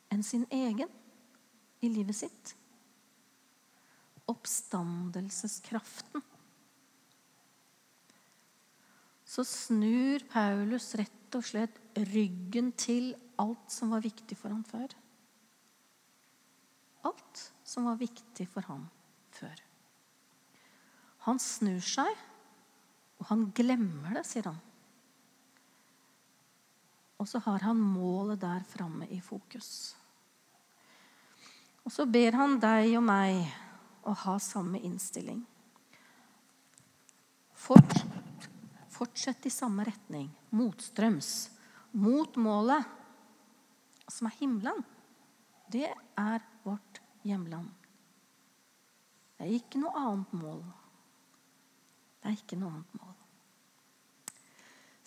enn 0.08 0.24
sin 0.24 0.46
egen 0.54 0.88
i 1.80 1.88
livet 1.92 2.16
sitt. 2.16 2.54
Oppstandelseskraften. 4.28 6.22
Så 9.28 9.44
snur 9.44 10.24
Paulus 10.32 10.94
rett 10.96 11.36
og 11.36 11.44
slett 11.44 11.76
ryggen 12.08 12.72
til 12.80 13.12
alt 13.38 13.70
som 13.72 13.92
var 13.92 14.00
viktig 14.04 14.36
for 14.40 14.52
ham 14.52 14.64
før. 14.64 14.88
Alt 17.08 17.42
som 17.68 17.86
var 17.88 18.00
viktig 18.00 18.48
for 18.48 18.64
ham 18.68 18.86
før. 19.36 19.60
Han 21.28 21.40
snur 21.42 21.82
seg, 21.84 22.08
og 23.20 23.28
han 23.28 23.50
glemmer 23.52 24.16
det, 24.16 24.24
sier 24.26 24.48
han. 24.48 24.58
Og 27.18 27.26
så 27.28 27.42
har 27.44 27.66
han 27.66 27.80
målet 27.82 28.40
der 28.40 28.64
framme 28.70 29.08
i 29.12 29.18
fokus. 29.20 29.97
Og 31.88 31.92
så 31.94 32.04
ber 32.04 32.34
han 32.36 32.58
deg 32.60 32.90
og 32.98 33.04
meg 33.08 33.46
å 34.04 34.12
ha 34.26 34.34
samme 34.44 34.76
innstilling. 34.84 35.38
Fort, 37.56 37.94
fortsett 38.92 39.46
i 39.48 39.52
samme 39.54 39.86
retning, 39.88 40.26
motstrøms, 40.52 41.30
mot 41.96 42.36
målet, 42.36 42.84
som 44.04 44.28
er 44.28 44.36
himmelen. 44.36 44.82
Det 45.72 45.86
er 45.88 46.44
vårt 46.66 47.00
hjemland. 47.24 47.72
Det 49.38 49.48
er 49.48 49.56
ikke 49.56 49.80
noe 49.80 49.94
annet 50.02 50.36
mål. 50.42 50.60
Det 52.20 52.28
er 52.28 52.36
ikke 52.36 52.60
noe 52.60 52.74
annet 52.74 53.00
mål. 53.00 53.16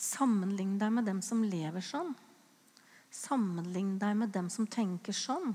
Sammenlign 0.02 0.74
deg 0.82 0.98
med 0.98 1.10
dem 1.12 1.22
som 1.22 1.46
lever 1.46 1.86
sånn. 1.86 2.10
Sammenlign 3.14 4.00
deg 4.02 4.18
med 4.26 4.34
dem 4.34 4.50
som 4.50 4.66
tenker 4.66 5.14
sånn, 5.14 5.54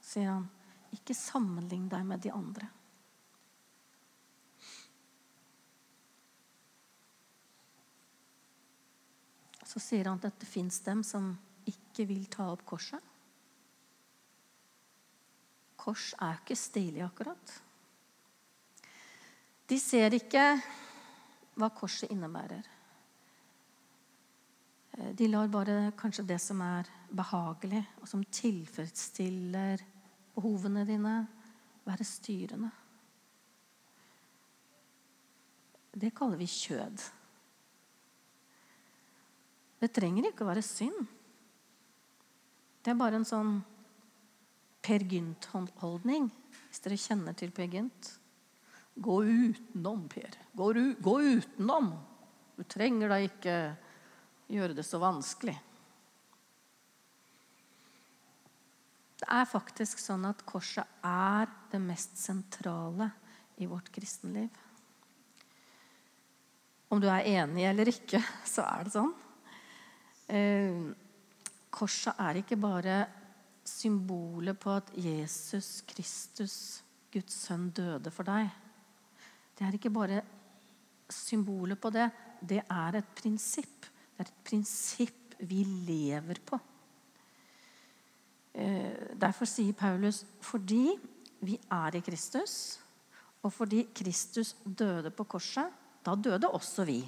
sier 0.00 0.32
han. 0.32 0.50
Ikke 0.92 1.16
sammenlign 1.16 1.88
deg 1.90 2.04
med 2.06 2.22
de 2.24 2.32
andre. 2.34 2.68
Så 9.72 9.80
sier 9.80 10.10
han 10.10 10.20
at 10.20 10.36
det 10.40 10.48
fins 10.48 10.82
dem 10.84 11.00
som 11.06 11.32
ikke 11.68 12.04
vil 12.08 12.26
ta 12.28 12.50
opp 12.52 12.64
korset. 12.68 13.00
Kors 15.80 16.12
er 16.20 16.36
ikke 16.38 16.56
stilig, 16.58 17.00
akkurat. 17.02 17.54
De 19.66 19.78
ser 19.80 20.14
ikke 20.14 20.44
hva 21.56 21.70
korset 21.74 22.12
innebærer. 22.12 22.68
De 25.16 25.28
lar 25.30 25.48
bare 25.48 25.94
kanskje 25.96 26.26
det 26.28 26.38
som 26.42 26.60
er 26.60 26.90
behagelig, 27.08 27.80
og 28.02 28.10
som 28.10 28.22
tilfredsstiller 28.28 29.80
behovene 30.36 30.84
dine 30.88 31.16
være 31.86 32.06
styrende. 32.06 32.70
Det 35.92 36.12
kaller 36.16 36.40
vi 36.40 36.48
kjød. 36.48 37.02
Det 39.82 39.90
trenger 39.92 40.30
ikke 40.30 40.46
å 40.46 40.48
være 40.48 40.64
synd. 40.64 41.02
Det 42.82 42.92
er 42.92 42.98
bare 42.98 43.20
en 43.20 43.28
sånn 43.28 43.58
Per 44.82 45.04
Gynt-holdning, 45.06 46.26
hvis 46.66 46.82
dere 46.82 46.98
kjenner 46.98 47.36
til 47.38 47.52
Per 47.54 47.68
Gynt. 47.70 48.08
Gå 48.94 49.18
utenom, 49.22 50.08
Per. 50.10 50.38
Gå, 50.58 50.72
gå 50.98 51.14
utenom. 51.36 51.92
Du 52.56 52.64
trenger 52.68 53.12
da 53.12 53.20
ikke 53.22 53.56
gjøre 54.52 54.76
det 54.76 54.84
så 54.86 54.98
vanskelig. 55.02 55.54
Er 59.32 59.48
faktisk 59.48 60.00
sånn 60.02 60.26
at 60.28 60.44
korset 60.48 60.88
er 61.06 61.48
det 61.72 61.80
mest 61.82 62.18
sentrale 62.20 63.08
i 63.62 63.68
vårt 63.68 63.88
kristenliv. 63.94 64.50
Om 66.92 67.00
du 67.00 67.08
er 67.08 67.28
enig 67.40 67.64
eller 67.70 67.88
ikke, 67.88 68.20
så 68.54 68.66
er 68.68 68.84
det 68.86 68.94
sånn. 68.94 69.12
Eh, 70.32 70.82
korset 71.72 72.20
er 72.20 72.42
ikke 72.42 72.60
bare 72.60 72.98
symbolet 73.64 74.58
på 74.60 74.72
at 74.74 74.90
Jesus 74.98 75.80
Kristus, 75.88 76.56
Guds 77.12 77.36
sønn, 77.46 77.70
døde 77.74 78.12
for 78.12 78.28
deg. 78.28 78.50
Det 79.56 79.64
er 79.66 79.76
ikke 79.78 79.92
bare 79.94 80.22
symbolet 81.12 81.80
på 81.80 81.92
det. 81.94 82.08
Det 82.40 82.62
er 82.64 82.98
et 82.98 83.10
prinsipp. 83.16 83.88
Det 84.12 84.24
er 84.24 84.28
et 84.28 84.44
prinsipp 84.44 85.36
vi 85.48 85.62
lever 85.86 86.40
på. 86.44 86.58
Eh, 88.52 89.16
derfor 89.16 89.48
sier 89.48 89.72
Paulus 89.72 90.22
fordi 90.44 90.92
vi 91.42 91.56
er 91.72 91.96
i 91.96 92.02
Kristus, 92.04 92.78
og 93.42 93.50
fordi 93.50 93.86
Kristus 93.96 94.54
døde 94.62 95.10
på 95.10 95.24
korset, 95.24 95.72
da 96.04 96.14
døde 96.14 96.50
også 96.52 96.84
vi. 96.86 97.00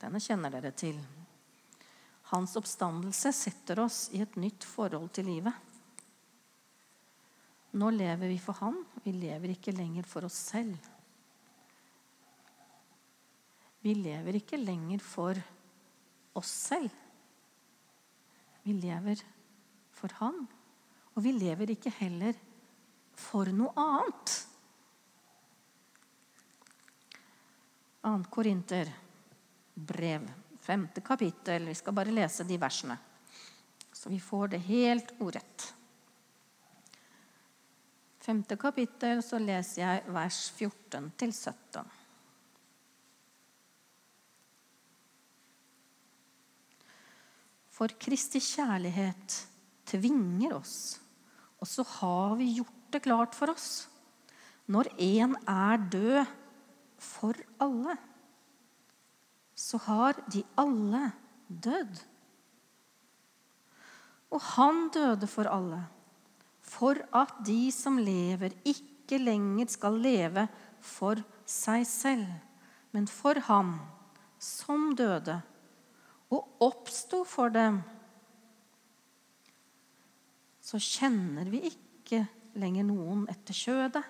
Denne 0.00 0.20
kjenner 0.22 0.52
dere 0.52 0.70
til. 0.76 0.98
Hans 2.30 2.54
oppstandelse 2.58 3.32
setter 3.34 3.80
oss 3.82 4.08
i 4.14 4.20
et 4.22 4.36
nytt 4.40 4.66
forhold 4.66 5.10
til 5.14 5.28
livet. 5.28 5.54
Nå 7.74 7.90
lever 7.90 8.30
vi 8.30 8.38
for 8.38 8.58
Han. 8.62 8.76
Vi 9.02 9.12
lever 9.16 9.54
ikke 9.56 9.74
lenger 9.74 10.06
for 10.06 10.26
oss 10.28 10.36
selv. 10.52 10.76
Vi 13.82 13.94
lever 13.98 14.38
ikke 14.38 14.60
lenger 14.60 15.02
for 15.02 15.38
oss 16.38 16.52
selv. 16.70 16.90
Vi 18.64 18.76
lever 18.78 19.20
for 19.92 20.14
Han. 20.20 20.46
Og 21.14 21.22
vi 21.22 21.32
lever 21.36 21.74
ikke 21.74 21.92
heller 22.00 22.34
for 23.14 23.50
noe 23.54 23.70
annet. 23.78 24.34
2. 28.04 28.16
Korinter, 28.30 28.90
brev, 29.74 30.26
femte 30.60 31.00
kapittel. 31.00 31.70
Vi 31.70 31.74
skal 31.78 31.94
bare 31.96 32.12
lese 32.12 32.44
de 32.44 32.58
versene, 32.60 32.98
så 33.92 34.10
vi 34.12 34.20
får 34.20 34.48
det 34.56 34.60
helt 34.66 35.14
ordrett. 35.24 35.70
Femte 38.24 38.56
kapittel, 38.56 39.22
så 39.22 39.38
leser 39.38 39.82
jeg 39.82 40.02
vers 40.16 40.40
14 40.56 41.10
til 41.20 41.32
17. 41.32 41.94
For 47.74 47.96
Kristi 48.00 48.40
kjærlighet 48.40 49.40
tvinger 49.90 50.54
oss, 50.56 50.76
og 51.64 51.68
så 51.68 51.80
har 51.96 52.34
vi 52.36 52.50
gjort 52.58 52.80
det 52.92 53.00
klart 53.06 53.32
for 53.32 53.48
oss. 53.54 53.86
Når 54.68 54.90
én 55.00 55.32
er 55.48 55.80
død 55.88 56.26
for 57.00 57.38
alle, 57.56 57.94
så 59.56 59.80
har 59.86 60.20
de 60.28 60.42
alle 60.60 61.06
dødd. 61.48 62.02
Og 64.28 64.44
han 64.50 64.90
døde 64.92 65.30
for 65.30 65.48
alle, 65.48 65.80
for 66.60 67.00
at 67.16 67.32
de 67.48 67.72
som 67.72 67.96
lever, 67.96 68.52
ikke 68.60 69.22
lenger 69.22 69.72
skal 69.72 69.96
leve 70.04 70.44
for 70.84 71.24
seg 71.48 71.88
selv, 71.88 72.28
men 72.92 73.08
for 73.08 73.40
ham 73.48 73.78
som 74.36 74.90
døde 74.92 75.40
og 76.28 76.60
oppsto 76.68 77.24
for 77.24 77.48
dem. 77.56 77.80
Så 80.64 80.80
kjenner 80.80 81.48
vi 81.52 81.60
ikke 81.68 82.22
lenger 82.56 82.86
noen 82.88 83.26
etter 83.28 83.56
kjødet. 83.56 84.04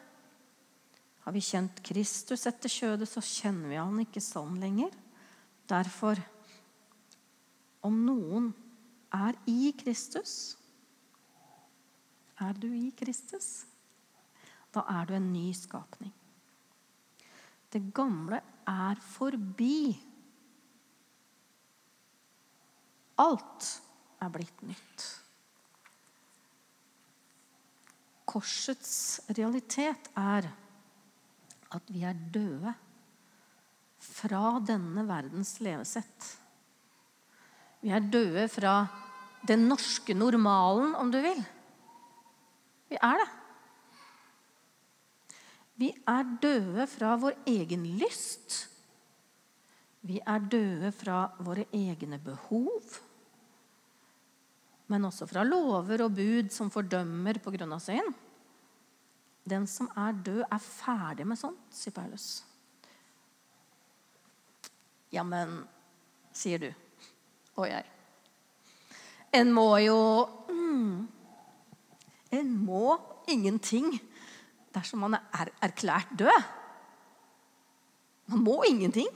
Har 1.25 1.33
vi 1.35 1.43
kjent 1.43 1.81
Kristus 1.83 2.45
etter 2.47 2.71
kjødet, 2.71 3.09
så 3.09 3.23
kjenner 3.25 3.73
vi 3.73 3.81
han 3.81 4.03
ikke 4.05 4.23
sånn 4.23 4.59
lenger. 4.63 4.93
Derfor, 5.71 6.21
om 7.85 7.97
noen 8.05 8.53
er 9.15 9.37
i 9.49 9.73
Kristus 9.79 10.57
Er 12.43 12.57
du 12.59 12.67
i 12.67 12.91
Kristus? 12.99 13.65
Da 14.75 14.83
er 14.91 15.07
du 15.07 15.15
en 15.15 15.29
ny 15.33 15.53
skapning. 15.55 16.11
Det 17.71 17.93
gamle 17.95 18.41
er 18.67 18.99
forbi. 19.01 19.95
Alt 23.23 23.69
er 24.19 24.35
blitt 24.35 24.65
nytt. 24.67 25.07
Korsets 28.35 29.21
realitet 29.31 30.09
er 30.19 30.49
at 31.75 31.91
vi 31.95 32.03
er 32.03 32.19
døde 32.35 32.73
fra 34.03 34.57
denne 34.67 35.05
verdens 35.07 35.61
levesett. 35.63 36.27
Vi 37.85 37.93
er 37.95 38.03
døde 38.03 38.49
fra 38.51 38.75
den 39.47 39.69
norske 39.71 40.17
normalen, 40.19 40.97
om 40.99 41.13
du 41.15 41.21
vil. 41.23 41.41
Vi 42.91 42.99
er 42.99 43.23
det. 43.23 43.31
Vi 45.79 45.91
er 46.09 46.37
døde 46.43 46.87
fra 46.91 47.15
vår 47.21 47.39
egen 47.51 47.87
lyst. 48.01 48.65
Vi 50.05 50.19
er 50.21 50.43
døde 50.51 50.91
fra 50.95 51.27
våre 51.39 51.69
egne 51.75 52.19
behov. 52.23 52.99
Men 54.91 55.07
også 55.09 55.27
fra 55.31 55.47
lover 55.47 56.05
og 56.05 56.17
bud 56.19 56.53
som 56.53 56.71
fordømmer 56.71 57.41
pga. 57.43 57.79
synd. 57.79 58.15
Den 59.45 59.67
som 59.69 59.91
er 59.97 60.17
død, 60.25 60.43
er 60.49 60.63
ferdig 60.63 61.27
med 61.29 61.37
sånt, 61.37 61.61
sier 61.75 61.93
Paulus. 61.93 62.29
Ja, 65.13 65.23
men, 65.23 65.61
sier 66.35 66.63
du 66.63 66.71
og 67.55 67.69
jeg. 67.69 67.85
En 69.35 69.51
må 69.55 69.69
jo 69.83 69.99
mm, 70.49 70.95
En 72.35 72.49
må 72.67 72.97
ingenting 73.31 73.93
dersom 74.75 75.05
man 75.05 75.15
er 75.15 75.53
erklært 75.63 76.11
død. 76.19 76.49
Man 78.33 78.43
må 78.43 78.57
ingenting. 78.67 79.07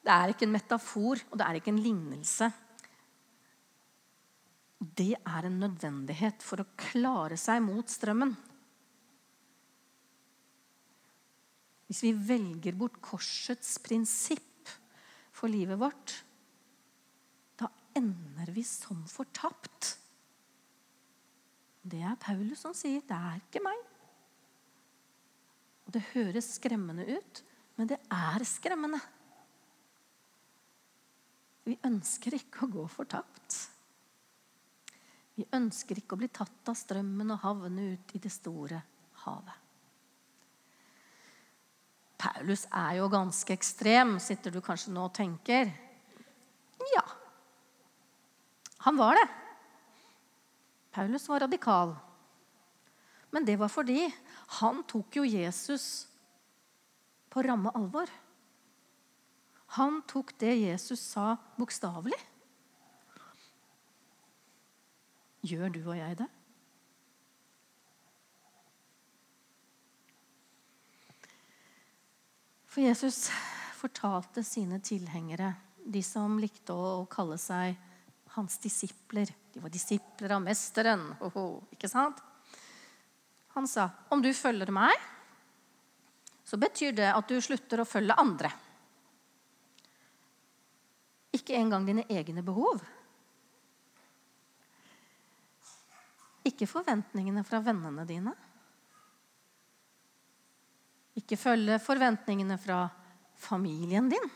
Det 0.00 0.10
er 0.10 0.32
ikke 0.32 0.48
en 0.48 0.56
metafor, 0.56 1.22
og 1.30 1.38
det 1.38 1.46
er 1.46 1.60
ikke 1.60 1.70
en 1.70 1.78
lignelse 1.84 2.48
det 4.80 5.12
er 5.18 5.44
en 5.44 5.58
nødvendighet 5.60 6.40
for 6.44 6.62
å 6.62 6.70
klare 6.80 7.36
seg 7.40 7.60
mot 7.60 7.88
strømmen. 7.92 8.32
Hvis 11.90 12.00
vi 12.06 12.12
velger 12.14 12.76
bort 12.78 12.96
korsets 13.04 13.74
prinsipp 13.84 14.70
for 15.36 15.52
livet 15.52 15.76
vårt, 15.80 16.14
da 17.60 17.68
ender 17.98 18.52
vi 18.54 18.64
som 18.64 19.02
fortapt. 19.10 19.96
Det 21.82 22.00
er 22.00 22.16
Paulus 22.22 22.62
som 22.64 22.76
sier. 22.76 23.02
Det 23.04 23.16
er 23.16 23.40
ikke 23.42 23.64
meg. 23.64 23.82
Det 25.90 26.04
høres 26.12 26.54
skremmende 26.56 27.04
ut, 27.10 27.42
men 27.76 27.90
det 27.90 27.98
er 28.14 28.46
skremmende. 28.46 29.00
Vi 31.66 31.76
ønsker 31.84 32.38
ikke 32.38 32.64
å 32.64 32.72
gå 32.78 32.86
fortapt. 32.88 33.58
Vi 35.40 35.46
ønsker 35.56 35.96
ikke 35.96 36.18
å 36.18 36.20
bli 36.20 36.28
tatt 36.28 36.68
av 36.68 36.76
strømmen 36.76 37.32
og 37.32 37.40
havne 37.46 37.94
ut 37.94 38.12
i 38.12 38.20
det 38.20 38.32
store 38.34 38.82
havet. 39.22 39.56
Paulus 42.20 42.66
er 42.76 42.98
jo 42.98 43.06
ganske 43.08 43.54
ekstrem, 43.54 44.18
sitter 44.20 44.52
du 44.52 44.60
kanskje 44.60 44.92
nå 44.92 45.06
og 45.06 45.14
tenker. 45.16 45.70
Ja, 46.92 47.06
han 48.84 48.96
var 49.00 49.16
det. 49.16 49.26
Paulus 50.92 51.28
var 51.28 51.46
radikal. 51.46 51.94
Men 53.30 53.44
det 53.48 53.56
var 53.60 53.72
fordi 53.72 54.08
han 54.60 54.82
tok 54.90 55.20
jo 55.20 55.24
Jesus 55.24 56.08
på 57.30 57.44
ramme 57.46 57.72
alvor. 57.76 58.10
Han 59.78 60.00
tok 60.10 60.32
det 60.42 60.56
Jesus 60.64 61.02
sa, 61.12 61.36
bokstavelig. 61.56 62.18
Gjør 65.40 65.72
du 65.72 65.80
og 65.86 65.96
jeg 65.96 66.18
det? 66.20 66.28
For 72.70 72.84
Jesus 72.84 73.24
fortalte 73.80 74.44
sine 74.46 74.78
tilhengere 74.84 75.54
de 75.90 76.02
som 76.04 76.36
likte 76.38 76.74
å 76.76 77.06
kalle 77.10 77.38
seg 77.40 77.78
hans 78.36 78.60
disipler. 78.62 79.30
De 79.50 79.62
var 79.62 79.72
disipler 79.74 80.36
av 80.36 80.44
mesteren. 80.44 81.08
Oho, 81.26 81.64
ikke 81.74 81.90
sant? 81.90 82.20
Han 83.56 83.66
sa, 83.66 83.90
'Om 84.10 84.22
du 84.22 84.32
følger 84.32 84.70
meg, 84.70 84.94
så 86.44 86.56
betyr 86.56 86.94
det 86.94 87.10
at 87.10 87.26
du 87.26 87.40
slutter 87.40 87.80
å 87.80 87.88
følge 87.88 88.14
andre.' 88.14 88.52
Ikke 91.32 91.54
engang 91.54 91.86
dine 91.86 92.04
egne 92.10 92.42
behov. 92.42 92.80
Ikke 96.48 96.68
forventningene 96.68 97.42
fra 97.44 97.60
vennene 97.64 98.06
dine. 98.08 98.32
Ikke 101.20 101.36
følge 101.36 101.76
forventningene 101.82 102.56
fra 102.60 102.84
familien 103.40 104.08
din. 104.12 104.30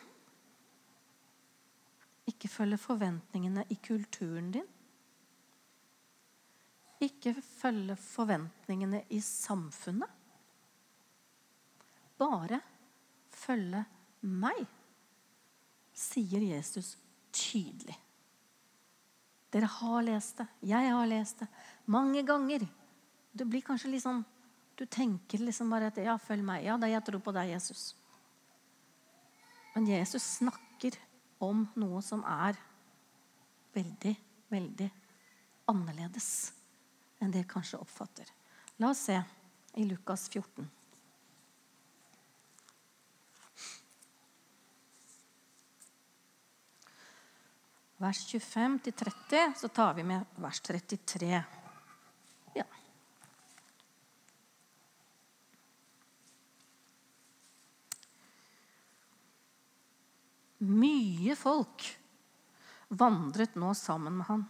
Ikke 2.29 2.49
følge 2.49 2.79
forventningene 2.81 3.65
i 3.73 3.79
kulturen 3.85 4.51
din. 4.55 4.69
Ikke 7.05 7.35
følge 7.37 7.97
forventningene 8.01 9.03
i 9.13 9.21
samfunnet. 9.21 10.09
Bare 12.21 12.61
følge 13.35 13.83
meg, 14.25 14.61
sier 15.93 16.45
Jesus 16.55 16.95
tydelig. 17.35 17.97
Dere 19.55 19.69
har 19.71 20.03
lest 20.07 20.41
det. 20.41 20.47
Jeg 20.67 20.91
har 20.91 21.07
lest 21.07 21.43
det. 21.43 21.49
Mange 21.87 22.23
ganger. 22.23 22.65
Du 23.33 23.45
blir 23.45 23.63
kanskje 23.63 23.91
litt 23.93 24.05
sånn 24.05 24.25
Du 24.75 24.87
tenker 24.91 25.39
liksom 25.39 25.71
bare 25.71 25.87
at 25.87 25.97
'ja, 25.97 26.17
følg 26.19 26.43
meg'. 26.43 26.65
Ja, 26.65 26.77
da 26.77 26.89
jeg 26.89 27.05
tror 27.05 27.21
på 27.21 27.33
deg, 27.33 27.51
Jesus. 27.51 27.95
Men 29.75 29.87
Jesus 29.87 30.23
snakker 30.39 30.99
om 31.39 31.69
noe 31.77 32.03
som 32.03 32.25
er 32.25 32.57
veldig, 33.73 34.17
veldig 34.51 34.91
annerledes 35.69 36.53
enn 37.21 37.31
det 37.31 37.45
jeg 37.45 37.49
kanskje 37.49 37.81
oppfatter. 37.81 38.27
La 38.79 38.91
oss 38.91 39.05
se 39.07 39.23
i 39.77 39.85
Lukas 39.85 40.29
14. 40.29 40.71
Vers 47.97 48.27
25 48.27 48.79
til 48.85 48.93
30, 48.93 49.55
så 49.57 49.69
tar 49.69 49.95
vi 49.95 50.03
med 50.03 50.27
vers 50.37 50.61
33. 50.61 51.64
Mye 60.65 61.37
folk 61.37 61.85
vandret 62.89 63.57
nå 63.59 63.73
sammen 63.77 64.19
med 64.19 64.29
han. 64.29 64.45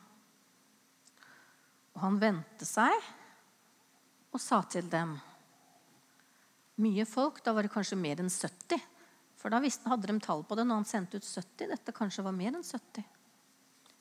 Og 1.95 2.03
han 2.03 2.19
vendte 2.23 2.67
seg 2.69 2.95
og 4.35 4.43
sa 4.43 4.63
til 4.67 4.91
dem 4.91 5.15
Mye 6.83 7.05
folk, 7.07 7.39
da 7.47 7.53
var 7.55 7.63
det 7.63 7.71
kanskje 7.71 7.95
mer 7.95 8.19
enn 8.19 8.33
70. 8.33 8.81
For 9.39 9.53
da 9.53 9.61
hadde 9.63 10.09
de 10.11 10.17
tall 10.25 10.41
på 10.43 10.57
det 10.59 10.65
når 10.67 10.81
han 10.81 10.89
sendte 10.89 11.21
ut 11.21 11.27
70. 11.29 11.69
Dette 11.71 11.95
kanskje 11.95 12.25
var 12.27 12.35
mer 12.35 12.57
enn 12.57 12.67
70. 12.67 13.05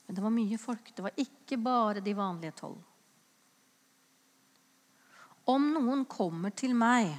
Men 0.06 0.16
det 0.16 0.24
var 0.24 0.34
mye 0.34 0.58
folk. 0.58 0.90
Det 0.90 1.04
var 1.04 1.22
ikke 1.22 1.58
bare 1.62 2.02
de 2.02 2.16
vanlige 2.18 2.56
tolv. 2.58 2.80
Om 5.54 5.70
noen 5.76 6.02
kommer 6.10 6.50
til 6.56 6.74
meg 6.74 7.12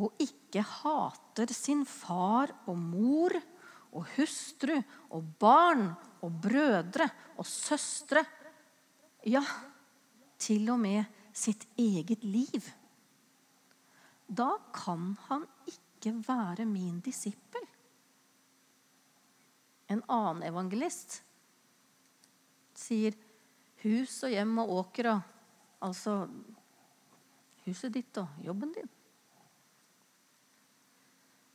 og 0.00 0.22
ikke 0.22 0.62
hater 0.64 1.50
sin 1.54 1.84
far 1.88 2.52
og 2.70 2.78
mor 2.78 3.34
og 3.90 4.06
hustru 4.16 4.76
og 5.10 5.32
barn 5.40 5.88
og 6.24 6.36
brødre 6.42 7.08
og 7.36 7.46
søstre 7.48 8.22
ja, 9.28 9.42
til 10.40 10.70
og 10.72 10.80
med 10.80 11.04
sitt 11.36 11.66
eget 11.78 12.24
liv. 12.24 12.70
Da 14.30 14.52
kan 14.72 15.16
han 15.28 15.44
ikke 15.68 16.14
være 16.26 16.64
min 16.68 17.00
disippel. 17.04 17.66
En 19.90 20.04
annen 20.06 20.46
evangelist 20.46 21.18
sier 22.78 23.16
hus 23.82 24.20
og 24.24 24.32
hjem 24.32 24.62
og 24.62 24.72
åker 24.78 25.10
og 25.16 25.36
Altså 25.80 26.28
huset 27.64 27.94
ditt 27.94 28.18
og 28.20 28.40
jobben 28.44 28.72
din. 28.74 28.88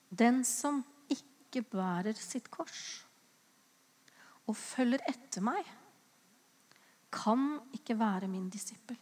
Den 0.09 0.43
som 0.47 0.83
ikke 1.11 1.63
bærer 1.71 2.15
sitt 2.17 2.51
kors 2.53 3.01
og 4.45 4.53
følger 4.57 5.01
etter 5.09 5.41
meg, 5.41 5.65
kan 7.15 7.55
ikke 7.73 7.95
være 7.97 8.27
min 8.29 8.49
disippel. 8.51 8.97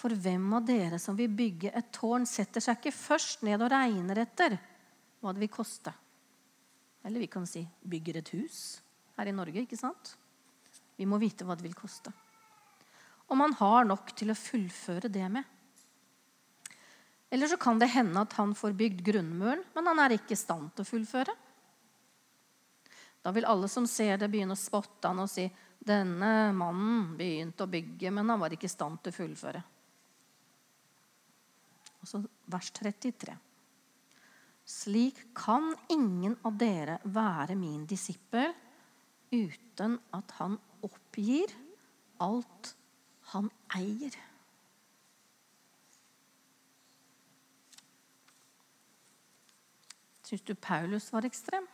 For 0.00 0.14
hvem 0.16 0.46
av 0.56 0.64
dere 0.64 0.96
som 1.02 1.18
vil 1.18 1.28
bygge 1.36 1.74
et 1.76 1.90
tårn, 1.92 2.24
setter 2.24 2.64
seg 2.64 2.78
ikke 2.78 2.96
først 2.96 3.42
ned 3.44 3.60
og 3.60 3.72
regner 3.72 4.22
etter 4.22 4.56
hva 5.20 5.34
det 5.36 5.42
vil 5.42 5.52
koste? 5.52 5.92
Eller 7.04 7.20
vi 7.20 7.28
kan 7.32 7.44
si 7.48 7.66
bygger 7.84 8.20
et 8.20 8.32
hus 8.36 8.80
her 9.18 9.28
i 9.28 9.36
Norge, 9.36 9.60
ikke 9.60 9.76
sant? 9.76 10.14
Vi 10.96 11.08
må 11.08 11.20
vite 11.20 11.44
hva 11.44 11.56
det 11.56 11.66
vil 11.66 11.76
koste. 11.76 12.12
Om 13.28 13.44
man 13.44 13.56
har 13.60 13.84
nok 13.88 14.14
til 14.16 14.32
å 14.32 14.38
fullføre 14.38 15.12
det 15.12 15.28
med. 15.32 15.44
Eller 17.30 17.46
så 17.46 17.56
kan 17.56 17.78
det 17.78 17.92
hende 17.92 18.20
at 18.20 18.32
han 18.38 18.54
får 18.58 18.74
bygd 18.78 19.04
grunnmuren, 19.06 19.62
men 19.74 19.86
han 19.86 20.02
er 20.02 20.16
ikke 20.16 20.34
i 20.34 20.40
stand 20.40 20.72
til 20.74 20.82
å 20.82 20.88
fullføre. 20.88 21.34
Da 23.22 23.32
vil 23.36 23.46
alle 23.46 23.68
som 23.68 23.86
ser 23.86 24.18
det, 24.18 24.30
begynne 24.32 24.56
å 24.56 24.60
spotte 24.60 25.10
han 25.10 25.22
og 25.22 25.30
si 25.30 25.44
denne 25.80 26.50
mannen 26.56 27.12
begynte 27.16 27.64
å 27.64 27.70
bygge, 27.70 28.10
men 28.12 28.28
han 28.32 28.40
var 28.40 28.52
ikke 28.52 28.68
i 28.68 28.72
stand 28.72 29.00
til 29.00 29.12
å 29.12 29.18
fullføre. 29.20 29.62
Og 32.00 32.08
så 32.08 32.20
vers 32.50 32.70
33. 32.76 33.36
Slik 34.70 35.22
kan 35.36 35.72
ingen 35.92 36.36
av 36.46 36.56
dere 36.60 36.98
være 37.04 37.56
min 37.58 37.84
disippel 37.88 38.52
uten 39.30 39.96
at 40.16 40.34
han 40.38 40.56
oppgir 40.86 41.52
alt 42.22 42.74
han 43.32 43.50
eier. 43.76 44.16
Syns 50.30 50.44
du 50.46 50.54
Paulus 50.54 51.08
var 51.10 51.26
ekstrem? 51.26 51.64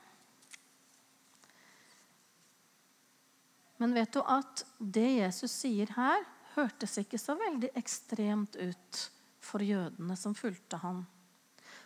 Men 3.76 3.92
vet 3.92 4.14
du 4.14 4.22
at 4.24 4.62
det 4.80 5.10
Jesus 5.18 5.52
sier 5.52 5.90
her, 5.92 6.22
hørtes 6.54 6.94
ikke 7.02 7.18
så 7.20 7.34
veldig 7.36 7.68
ekstremt 7.76 8.56
ut 8.56 9.00
for 9.44 9.60
jødene 9.60 10.16
som 10.16 10.32
fulgte 10.32 10.78
ham. 10.80 11.02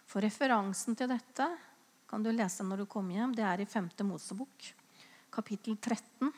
For 0.06 0.22
referansen 0.22 0.94
til 0.94 1.10
dette 1.10 1.48
kan 2.06 2.22
du 2.22 2.30
lese 2.30 2.62
når 2.62 2.84
du 2.84 2.86
kommer 2.92 3.18
hjem. 3.18 3.34
Det 3.34 3.42
er 3.46 3.64
i 3.64 3.66
5. 3.66 3.88
Mosebok, 4.06 4.68
kapittel 5.34 5.74
13. 5.74 6.30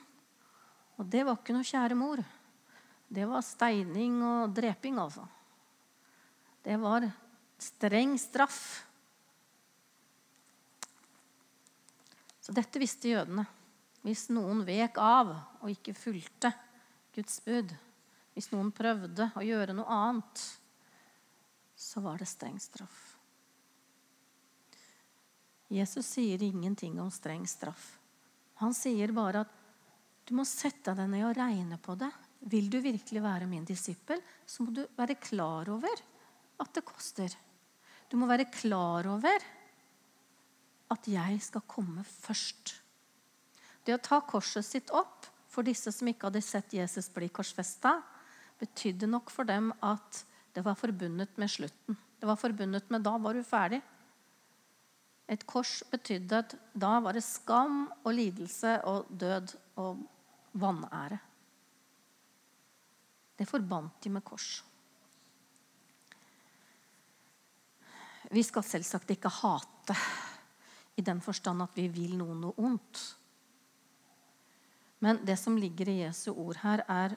Og 0.97 1.11
det 1.12 1.27
var 1.29 1.37
ikke 1.37 1.59
noe 1.59 1.68
kjære 1.68 1.99
mor. 2.01 2.23
Det 3.12 3.29
var 3.29 3.45
steining 3.45 4.16
og 4.25 4.57
dreping, 4.57 4.97
altså. 4.97 5.27
Det 6.64 6.81
var 6.81 7.05
streng 7.61 8.16
straff. 8.16 8.87
Så 12.43 12.55
dette 12.55 12.81
visste 12.83 13.13
jødene. 13.13 13.45
Hvis 14.03 14.27
noen 14.35 14.65
vek 14.67 14.99
av 14.99 15.31
og 15.63 15.71
ikke 15.71 15.95
fulgte 15.95 16.51
Guds 17.15 17.39
bud, 17.45 17.71
hvis 18.35 18.51
noen 18.51 18.73
prøvde 18.75 19.29
å 19.39 19.45
gjøre 19.47 19.77
noe 19.77 19.87
annet, 19.95 20.43
så 21.79 22.03
var 22.03 22.19
det 22.19 22.31
streng 22.31 22.59
straff. 22.63 23.13
Jesus 25.73 26.09
sier 26.17 26.43
ingenting 26.43 26.99
om 27.01 27.11
streng 27.13 27.47
straff. 27.49 27.95
Han 28.61 28.75
sier 28.77 29.15
bare 29.15 29.47
at 29.47 29.55
du 30.29 30.35
må 30.37 30.45
sette 30.47 30.95
deg 30.97 31.09
ned 31.11 31.25
og 31.31 31.39
regne 31.39 31.79
på 31.83 31.97
det. 31.99 32.11
Vil 32.51 32.69
du 32.71 32.81
virkelig 32.83 33.23
være 33.23 33.49
min 33.51 33.65
disippel, 33.67 34.21
så 34.47 34.67
må 34.67 34.75
du 34.75 34.83
være 34.99 35.17
klar 35.23 35.71
over 35.73 36.03
at 36.63 36.75
det 36.75 36.85
koster. 36.87 37.33
Du 38.11 38.19
må 38.21 38.29
være 38.29 38.51
klar 38.53 39.09
over 39.11 39.47
at 40.93 41.09
jeg 41.09 41.41
skal 41.43 41.65
komme 41.69 42.05
først. 42.07 42.77
Det 43.83 43.95
å 43.97 44.03
ta 44.03 44.21
korset 44.25 44.67
sitt 44.67 44.93
opp 44.95 45.27
for 45.53 45.67
disse 45.67 45.93
som 45.93 46.09
ikke 46.09 46.29
hadde 46.29 46.45
sett 46.45 46.75
Jesus 46.77 47.11
bli 47.13 47.29
korsfesta, 47.33 47.99
betydde 48.63 49.09
nok 49.11 49.33
for 49.33 49.49
dem 49.49 49.73
at 49.83 50.23
det 50.55 50.63
var 50.65 50.79
forbundet 50.79 51.35
med 51.41 51.51
slutten. 51.51 51.97
Det 52.21 52.29
var 52.29 52.39
forbundet 52.39 52.91
med 52.93 53.03
da 53.03 53.17
var 53.19 53.35
du 53.35 53.43
ferdig. 53.45 53.81
Et 55.33 55.45
kors 55.49 55.81
betydde 55.91 56.41
at 56.45 56.55
da 56.75 56.99
var 57.03 57.17
det 57.17 57.25
skam 57.25 57.87
og 58.03 58.13
lidelse 58.15 58.77
og 58.89 59.11
død 59.11 59.55
og 59.83 60.03
vanære. 60.61 61.19
Det 63.39 63.49
forbandt 63.49 64.05
de 64.05 64.13
med 64.13 64.25
kors. 64.25 64.61
Vi 68.33 68.45
skal 68.47 68.65
selvsagt 68.65 69.11
ikke 69.13 69.33
hate 69.43 69.97
i 70.97 71.03
den 71.05 71.21
forstand 71.25 71.65
at 71.65 71.77
vi 71.77 71.89
vil 71.93 72.17
noen 72.19 72.41
noe 72.45 72.57
ondt. 72.61 73.03
Men 75.03 75.21
det 75.27 75.39
som 75.41 75.57
ligger 75.59 75.89
i 75.91 76.01
Jesu 76.03 76.31
ord 76.33 76.61
her, 76.63 76.85
er 76.87 77.17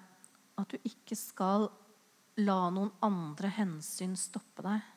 at 0.56 0.72
du 0.72 0.78
ikke 0.88 1.18
skal 1.20 1.68
la 2.42 2.60
noen 2.74 2.92
andre 3.06 3.52
hensyn 3.54 4.16
stoppe 4.20 4.64
deg. 4.66 4.92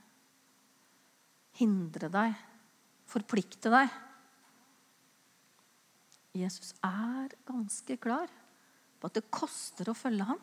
Hindre 1.58 2.10
deg. 2.12 2.36
Forplikte 3.08 3.72
deg. 3.72 3.90
Jesus 6.38 6.74
er 6.84 7.34
ganske 7.48 7.96
klar 8.00 8.30
på 8.98 9.08
at 9.08 9.16
det 9.18 9.30
koster 9.32 9.90
å 9.90 9.96
følge 9.96 10.26
ham. 10.28 10.40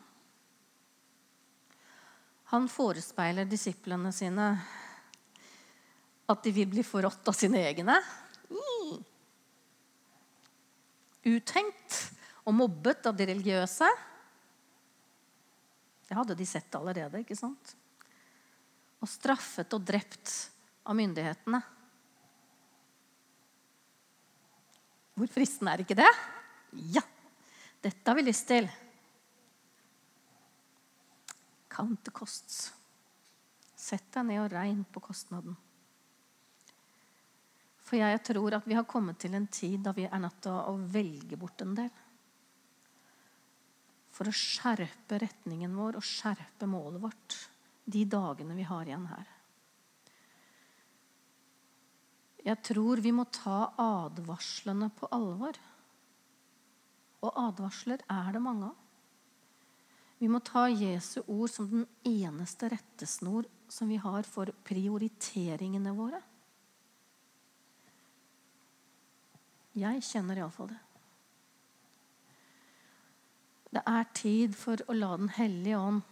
Han 2.52 2.68
forespeiler 2.70 3.48
disiplene 3.48 4.12
sine 4.14 4.50
at 6.30 6.42
de 6.42 6.52
vil 6.54 6.68
bli 6.70 6.84
forrådt 6.86 7.30
av 7.30 7.36
sine 7.38 7.62
egne. 7.66 7.96
Uthengt 11.26 11.96
og 12.46 12.54
mobbet 12.54 13.08
av 13.08 13.16
de 13.18 13.26
religiøse. 13.32 13.88
Det 16.06 16.14
hadde 16.14 16.36
de 16.38 16.46
sett 16.46 16.78
allerede. 16.78 17.20
ikke 17.20 17.38
sant? 17.38 17.74
Og 19.02 19.10
straffet 19.10 19.74
og 19.74 19.82
drept 19.86 20.32
av 20.86 20.94
myndighetene. 20.98 21.60
Hvor 25.16 25.30
fristende 25.32 25.72
er 25.72 25.82
ikke 25.82 25.98
det? 25.98 26.10
Ja! 26.94 27.02
Dette 27.82 28.10
har 28.10 28.18
vi 28.18 28.26
lyst 28.26 28.46
til. 28.48 28.68
Count 31.72 32.02
the 32.06 32.14
costs. 32.14 32.70
Sett 33.76 34.08
deg 34.14 34.26
ned 34.30 34.42
og 34.42 34.52
regn 34.54 34.82
på 34.92 35.02
kostnaden. 35.04 35.56
For 37.86 38.00
jeg 38.00 38.22
tror 38.26 38.56
at 38.58 38.66
vi 38.66 38.74
har 38.74 38.88
kommet 38.88 39.20
til 39.22 39.36
en 39.38 39.46
tid 39.46 39.84
da 39.86 39.92
vi 39.94 40.08
er 40.08 40.22
nødt 40.22 40.40
til 40.42 40.56
å 40.56 40.74
velge 40.90 41.38
bort 41.38 41.62
en 41.62 41.76
del 41.78 41.92
for 44.16 44.30
å 44.30 44.34
skjerpe 44.34 45.18
retningen 45.20 45.74
vår 45.76 45.98
og 45.98 46.06
skjerpe 46.06 46.68
målet 46.70 47.02
vårt 47.02 47.34
de 47.84 48.04
dagene 48.08 48.56
vi 48.56 48.64
har 48.66 48.88
igjen 48.88 49.04
her. 49.10 49.26
Jeg 52.46 52.62
tror 52.64 53.02
vi 53.02 53.12
må 53.14 53.26
ta 53.34 53.72
advarslene 53.82 54.88
på 54.96 55.08
alvor. 55.14 55.58
Og 57.26 57.40
advarsler 57.42 58.04
er 58.12 58.28
det 58.36 58.42
mange 58.42 58.70
av. 58.70 58.82
Vi 60.16 60.30
må 60.32 60.40
ta 60.40 60.64
Jesu 60.70 61.18
ord 61.26 61.50
som 61.52 61.68
den 61.68 61.84
eneste 62.06 62.70
rettesnor 62.72 63.44
som 63.68 63.90
vi 63.90 63.98
har 64.00 64.24
for 64.24 64.48
prioriteringene 64.64 65.92
våre. 65.96 66.22
Jeg 69.76 70.02
kjenner 70.04 70.40
iallfall 70.40 70.70
det. 70.72 70.82
Det 73.76 73.82
er 73.84 74.06
tid 74.16 74.54
for 74.56 74.80
å 74.88 74.94
la 74.96 75.16
Den 75.20 75.32
hellige 75.36 75.80
ånd 75.80 76.04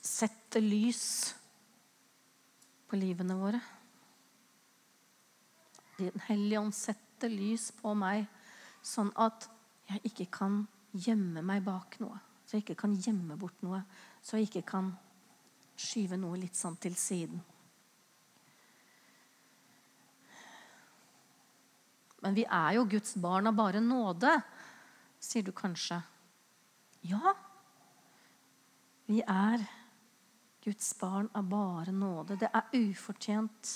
sette 0.00 0.62
lys 0.64 1.04
på 2.90 2.98
livene 2.98 3.36
våre. 3.38 3.60
Den 6.00 6.24
hellige 6.26 6.64
ånd 6.64 6.74
setter 6.74 7.30
lys 7.30 7.68
på 7.76 7.92
meg, 7.94 8.24
sånn 8.82 9.12
at 9.20 9.46
jeg 9.90 10.02
ikke 10.10 10.26
kan 10.40 10.62
gjemme 10.96 11.44
meg 11.46 11.62
bak 11.66 12.00
noe. 12.02 12.18
Så 12.46 12.56
jeg 12.56 12.64
ikke 12.64 12.80
kan 12.82 12.96
gjemme 12.98 13.36
bort 13.38 13.60
noe. 13.62 13.84
Så 14.24 14.40
jeg 14.40 14.48
ikke 14.48 14.66
kan 14.72 14.90
skyve 15.78 16.18
noe 16.18 16.40
litt 16.40 16.58
sånn 16.58 16.78
til 16.80 16.96
siden. 16.98 17.38
Men 22.20 22.36
vi 22.36 22.44
er 22.44 22.76
jo 22.76 22.88
Guds 22.88 23.14
barn 23.20 23.48
av 23.48 23.56
bare 23.56 23.80
nåde 23.80 24.34
sier 25.20 25.44
du 25.44 25.52
kanskje. 25.56 26.00
Ja, 27.04 27.34
vi 29.08 29.20
er 29.20 29.64
Guds 30.64 30.92
barn 31.00 31.28
av 31.36 31.48
bare 31.48 31.92
nåde. 31.92 32.36
Det 32.40 32.50
er 32.52 32.72
ufortjent 32.76 33.72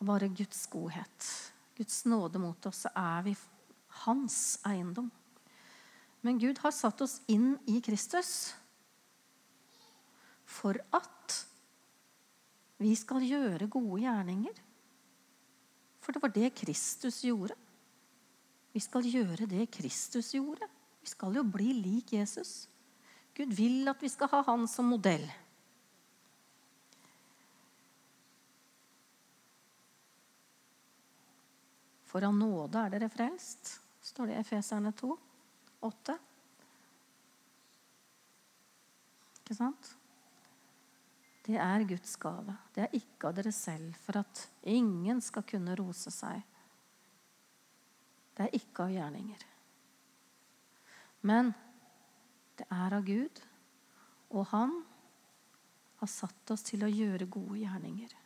av 0.00 0.08
bare 0.10 0.28
Guds 0.28 0.66
godhet. 0.70 1.28
Guds 1.74 2.04
nåde 2.06 2.38
mot 2.42 2.66
oss, 2.66 2.84
så 2.86 2.92
er 2.94 3.22
vi 3.26 3.36
hans 4.04 4.58
eiendom. 4.66 5.10
Men 6.24 6.38
Gud 6.38 6.58
har 6.62 6.74
satt 6.74 7.02
oss 7.04 7.20
inn 7.30 7.54
i 7.70 7.80
Kristus 7.84 8.54
for 10.44 10.78
at 10.94 11.40
vi 12.82 12.94
skal 12.98 13.24
gjøre 13.24 13.70
gode 13.70 14.02
gjerninger. 14.02 14.54
For 16.04 16.12
det 16.12 16.20
var 16.20 16.32
det 16.34 16.52
Kristus 16.60 17.22
gjorde. 17.24 17.56
Vi 18.74 18.82
skal 18.82 19.06
gjøre 19.08 19.48
det 19.48 19.70
Kristus 19.72 20.34
gjorde. 20.34 20.68
Vi 21.00 21.08
skal 21.08 21.38
jo 21.38 21.44
bli 21.48 21.70
lik 21.78 22.12
Jesus. 22.12 22.66
Gud 23.34 23.54
vil 23.56 23.88
at 23.88 24.02
vi 24.02 24.10
skal 24.12 24.28
ha 24.30 24.42
han 24.46 24.68
som 24.68 24.92
modell. 24.92 25.24
For 32.10 32.22
av 32.22 32.36
nåde 32.36 32.78
er 32.78 32.92
dere 32.92 33.10
frelst, 33.10 33.72
står 34.04 34.28
det 34.30 34.36
i 34.36 34.42
Efeserne 34.44 34.92
2, 34.94 35.16
8. 35.88 36.14
Ikke 39.40 39.56
sant? 39.58 39.94
Det 41.44 41.58
er 41.60 41.84
Guds 41.84 42.16
gave. 42.16 42.56
Det 42.72 42.86
er 42.86 42.96
ikke 42.96 43.28
av 43.28 43.36
dere 43.36 43.52
selv, 43.52 43.92
for 44.00 44.22
at 44.22 44.46
ingen 44.62 45.20
skal 45.24 45.44
kunne 45.48 45.76
rose 45.76 46.12
seg. 46.12 46.40
Det 48.34 48.46
er 48.46 48.56
ikke 48.56 48.86
av 48.86 48.94
gjerninger. 48.94 49.44
Men 51.24 51.52
det 52.58 52.66
er 52.72 52.96
av 52.96 53.04
Gud, 53.04 53.42
og 54.32 54.48
han 54.54 54.72
har 56.00 56.10
satt 56.10 56.54
oss 56.54 56.64
til 56.66 56.84
å 56.84 56.90
gjøre 56.90 57.28
gode 57.28 57.60
gjerninger, 57.60 58.16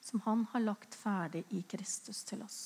som 0.00 0.22
han 0.24 0.46
har 0.52 0.64
lagt 0.64 0.96
ferdig 0.98 1.44
i 1.54 1.64
Kristus 1.68 2.22
til 2.28 2.42
oss. 2.46 2.60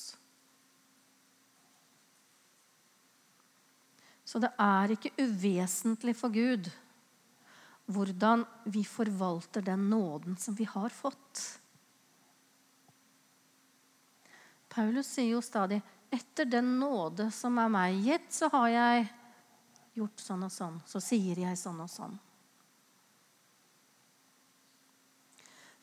Så 4.25 4.41
det 4.41 4.49
er 4.61 4.95
ikke 4.95 5.13
uvesentlig 5.21 6.15
for 6.17 6.33
Gud 6.33 6.71
hvordan 7.85 8.45
vi 8.71 8.83
forvalter 8.87 9.61
den 9.61 9.89
nåden 9.89 10.37
som 10.37 10.55
vi 10.55 10.65
har 10.69 10.89
fått. 10.89 11.43
Paulus 14.69 15.07
sier 15.07 15.35
jo 15.35 15.43
stadig 15.45 15.81
etter 16.13 16.47
den 16.49 16.77
nåde 16.79 17.29
som 17.31 17.57
er 17.61 17.71
meg 17.71 17.99
gitt, 18.03 18.27
så 18.33 18.49
har 18.53 18.69
jeg 18.73 19.07
gjort 19.95 20.21
sånn 20.21 20.45
og 20.47 20.51
sånn. 20.51 20.79
Så 20.87 21.01
sier 21.03 21.39
jeg 21.45 21.59
sånn 21.59 21.81
og 21.83 21.91
sånn. 21.91 22.15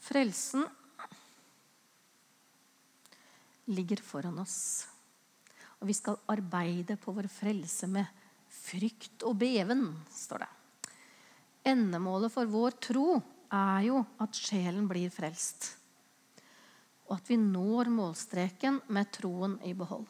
Frelsen 0.03 0.67
ligger 3.71 4.03
foran 4.03 4.41
oss. 4.43 4.89
Og 5.81 5.89
vi 5.89 5.95
skal 5.97 6.19
arbeide 6.31 6.99
på 7.01 7.15
vår 7.15 7.29
frelse 7.31 7.89
med 7.91 8.11
frykt 8.53 9.25
og 9.27 9.39
beven, 9.41 9.87
står 10.13 10.45
det. 10.45 10.51
Endemålet 11.65 12.33
for 12.35 12.49
vår 12.51 12.75
tro 12.83 13.07
er 13.53 13.85
jo 13.87 14.01
at 14.23 14.39
sjelen 14.39 14.89
blir 14.91 15.13
frelst. 15.15 15.69
Og 17.07 17.19
at 17.19 17.29
vi 17.31 17.37
når 17.39 17.91
målstreken 17.93 18.81
med 18.95 19.11
troen 19.15 19.59
i 19.67 19.75
behold. 19.77 20.07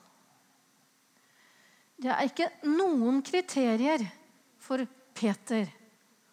Det 2.03 2.11
er 2.11 2.27
ikke 2.27 2.49
noen 2.67 3.21
kriterier 3.23 4.03
for 4.63 4.83
Peter 5.15 5.69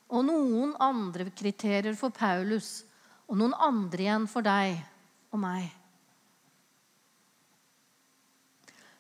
og 0.10 0.24
noen 0.26 0.72
andre 0.82 1.28
kriterier 1.30 1.98
for 1.98 2.14
Paulus 2.16 2.80
og 3.30 3.38
noen 3.38 3.54
andre 3.54 4.06
igjen 4.08 4.26
for 4.30 4.46
deg 4.46 4.80
og 5.30 5.42
meg. 5.44 5.68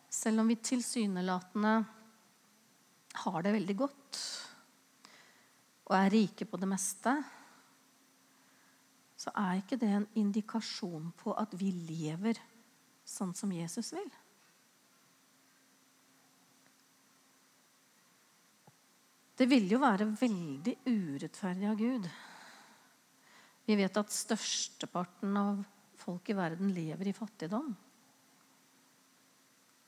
Selv 0.09 0.43
om 0.43 0.49
vi 0.49 0.59
tilsynelatende 0.61 1.73
har 3.23 3.43
det 3.45 3.55
veldig 3.55 3.75
godt 3.79 4.21
og 5.89 5.97
er 5.97 6.13
rike 6.13 6.45
på 6.45 6.59
det 6.61 6.69
meste, 6.69 7.15
så 9.19 9.33
er 9.35 9.59
ikke 9.59 9.79
det 9.81 9.89
en 9.91 10.07
indikasjon 10.21 11.09
på 11.19 11.33
at 11.35 11.51
vi 11.59 11.73
lever 11.73 12.39
sånn 13.03 13.33
som 13.35 13.51
Jesus 13.51 13.91
vil. 13.97 14.07
Det 19.39 19.47
vil 19.47 19.69
jo 19.71 19.79
være 19.81 20.07
veldig 20.19 20.75
urettferdig 20.85 21.67
av 21.67 21.77
Gud. 21.79 22.07
Vi 23.69 23.77
vet 23.79 23.99
at 24.01 24.11
størsteparten 24.11 25.35
av 25.39 25.61
folk 25.99 26.31
i 26.31 26.35
verden 26.35 26.71
lever 26.75 27.09
i 27.09 27.15
fattigdom. 27.15 27.69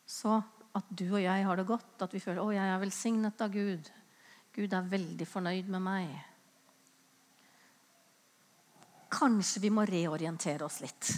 Så 0.08 0.38
at 0.76 0.92
du 0.96 1.06
og 1.10 1.20
jeg 1.24 1.48
har 1.48 1.60
det 1.60 1.68
godt, 1.68 1.98
at 2.04 2.14
vi 2.16 2.22
føler 2.24 2.44
å, 2.44 2.54
jeg 2.56 2.64
er 2.64 2.80
velsignet 2.80 3.44
av 3.44 3.52
Gud. 3.52 3.92
Gud 4.56 4.74
er 4.74 4.92
veldig 4.92 5.28
fornøyd 5.28 5.72
med 5.72 5.84
meg. 5.86 6.12
kanskje 9.12 9.62
vi 9.62 9.70
må 9.74 9.86
reorientere 9.86 10.66
oss 10.66 10.80
litt. 10.82 11.12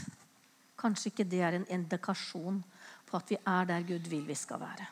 Kanskje 0.80 1.12
ikke 1.12 1.28
det 1.30 1.42
er 1.46 1.58
en 1.58 1.70
indikasjon 1.72 2.60
på 3.08 3.20
at 3.20 3.32
vi 3.32 3.38
er 3.40 3.70
der 3.70 3.86
Gud 3.88 4.10
vil 4.12 4.26
vi 4.28 4.36
skal 4.36 4.60
være. 4.60 4.88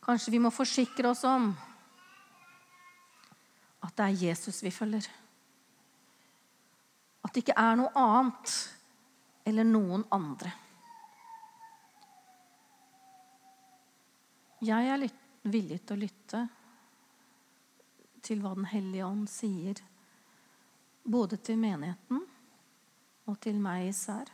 Kanskje 0.00 0.32
vi 0.32 0.40
må 0.42 0.50
forsikre 0.50 1.12
oss 1.12 1.22
om 1.28 1.52
at 3.84 3.94
det 3.96 4.06
er 4.06 4.22
Jesus 4.24 4.62
vi 4.64 4.72
følger. 4.74 5.06
At 7.20 7.34
det 7.34 7.44
ikke 7.44 7.60
er 7.60 7.78
noe 7.78 7.92
annet 7.94 8.56
eller 9.46 9.68
noen 9.68 10.04
andre. 10.12 10.50
Jeg 14.60 14.88
er 14.92 15.00
villig 15.42 15.80
til 15.84 15.96
å 15.96 16.00
lytte 16.00 16.42
til 18.20 18.42
hva 18.44 18.52
Den 18.54 18.68
hellige 18.68 19.06
ånd 19.06 19.28
sier, 19.32 19.80
både 21.04 21.38
til 21.40 21.56
menigheten 21.58 22.20
og 23.30 23.38
til 23.40 23.60
meg 23.62 23.88
især. 23.88 24.28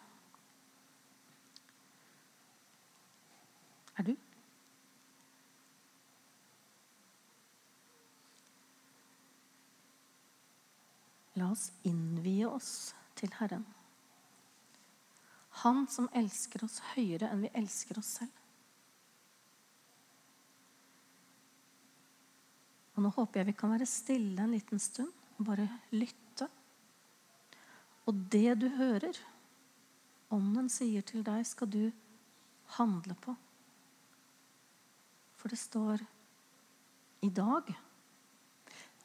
Er 3.97 4.09
du? 4.09 4.17
La 11.37 11.51
oss 11.53 11.69
innvie 11.85 12.49
oss 12.49 12.95
til 13.17 13.33
Herren. 13.39 13.65
Han 15.63 15.85
som 15.89 16.09
elsker 16.17 16.65
oss 16.65 16.81
høyere 16.95 17.31
enn 17.33 17.45
vi 17.45 17.53
elsker 17.57 18.01
oss 18.01 18.19
selv. 18.21 18.46
Og 22.97 23.05
Nå 23.05 23.13
håper 23.13 23.43
jeg 23.43 23.51
vi 23.51 23.57
kan 23.61 23.73
være 23.75 23.89
stille 23.89 24.43
en 24.43 24.55
liten 24.57 24.81
stund 24.81 25.13
og 25.37 25.49
bare 25.51 25.69
lytte. 25.93 26.49
Og 28.09 28.27
det 28.33 28.59
du 28.63 28.71
hører, 28.79 29.17
Ånden 30.35 30.67
sier 30.73 31.05
til 31.07 31.23
deg, 31.23 31.45
skal 31.47 31.69
du 31.71 31.85
handle 32.81 33.15
på. 33.23 33.37
For 35.39 35.53
det 35.53 35.61
står 35.61 36.03
i 37.23 37.31
dag 37.31 37.71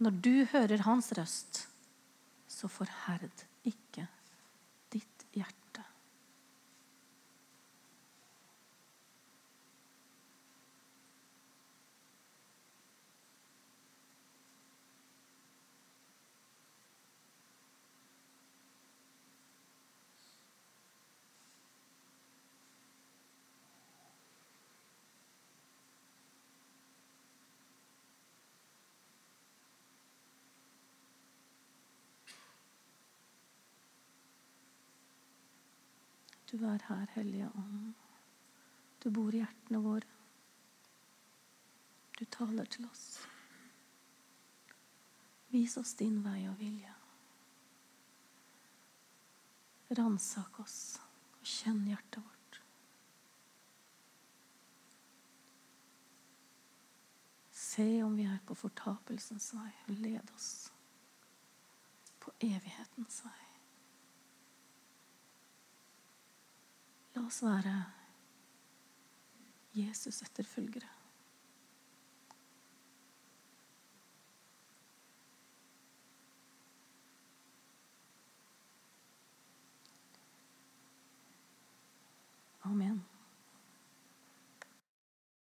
Når 0.02 0.18
du 0.26 0.34
hører 0.50 0.82
hans 0.88 1.12
røst, 1.14 1.68
så 2.50 2.68
forherd 2.68 3.46
ikke 3.70 4.08
ditt 4.90 5.28
hjerte. 5.38 5.62
Du 36.52 36.66
er 36.66 36.82
her, 36.88 37.08
Hellige 37.14 37.50
Ånd. 37.56 37.94
Du 39.04 39.10
bor 39.10 39.32
i 39.32 39.40
hjertene 39.40 39.80
våre. 39.80 40.08
Du 42.20 42.26
taler 42.26 42.68
til 42.68 42.86
oss. 42.90 43.06
Vis 45.54 45.78
oss 45.80 45.94
din 46.00 46.18
vei 46.26 46.42
og 46.50 46.58
vilje. 46.60 46.92
Ransak 49.96 50.60
oss 50.60 50.76
og 51.40 51.48
kjenn 51.48 51.86
hjertet 51.88 52.20
vårt. 52.20 52.60
Se 57.62 57.88
om 58.04 58.20
vi 58.20 58.28
er 58.28 58.44
på 58.44 58.60
fortapelsens 58.60 59.54
vei. 59.56 59.72
Led 60.04 60.36
oss 60.36 60.52
på 62.20 62.36
evighetens 62.44 63.24
vei. 63.24 63.51
La 67.14 67.26
oss 67.28 67.42
være 67.44 67.76
Jesus' 69.76 70.22
etterfølgere. 70.24 70.88
Amen. 82.64 83.11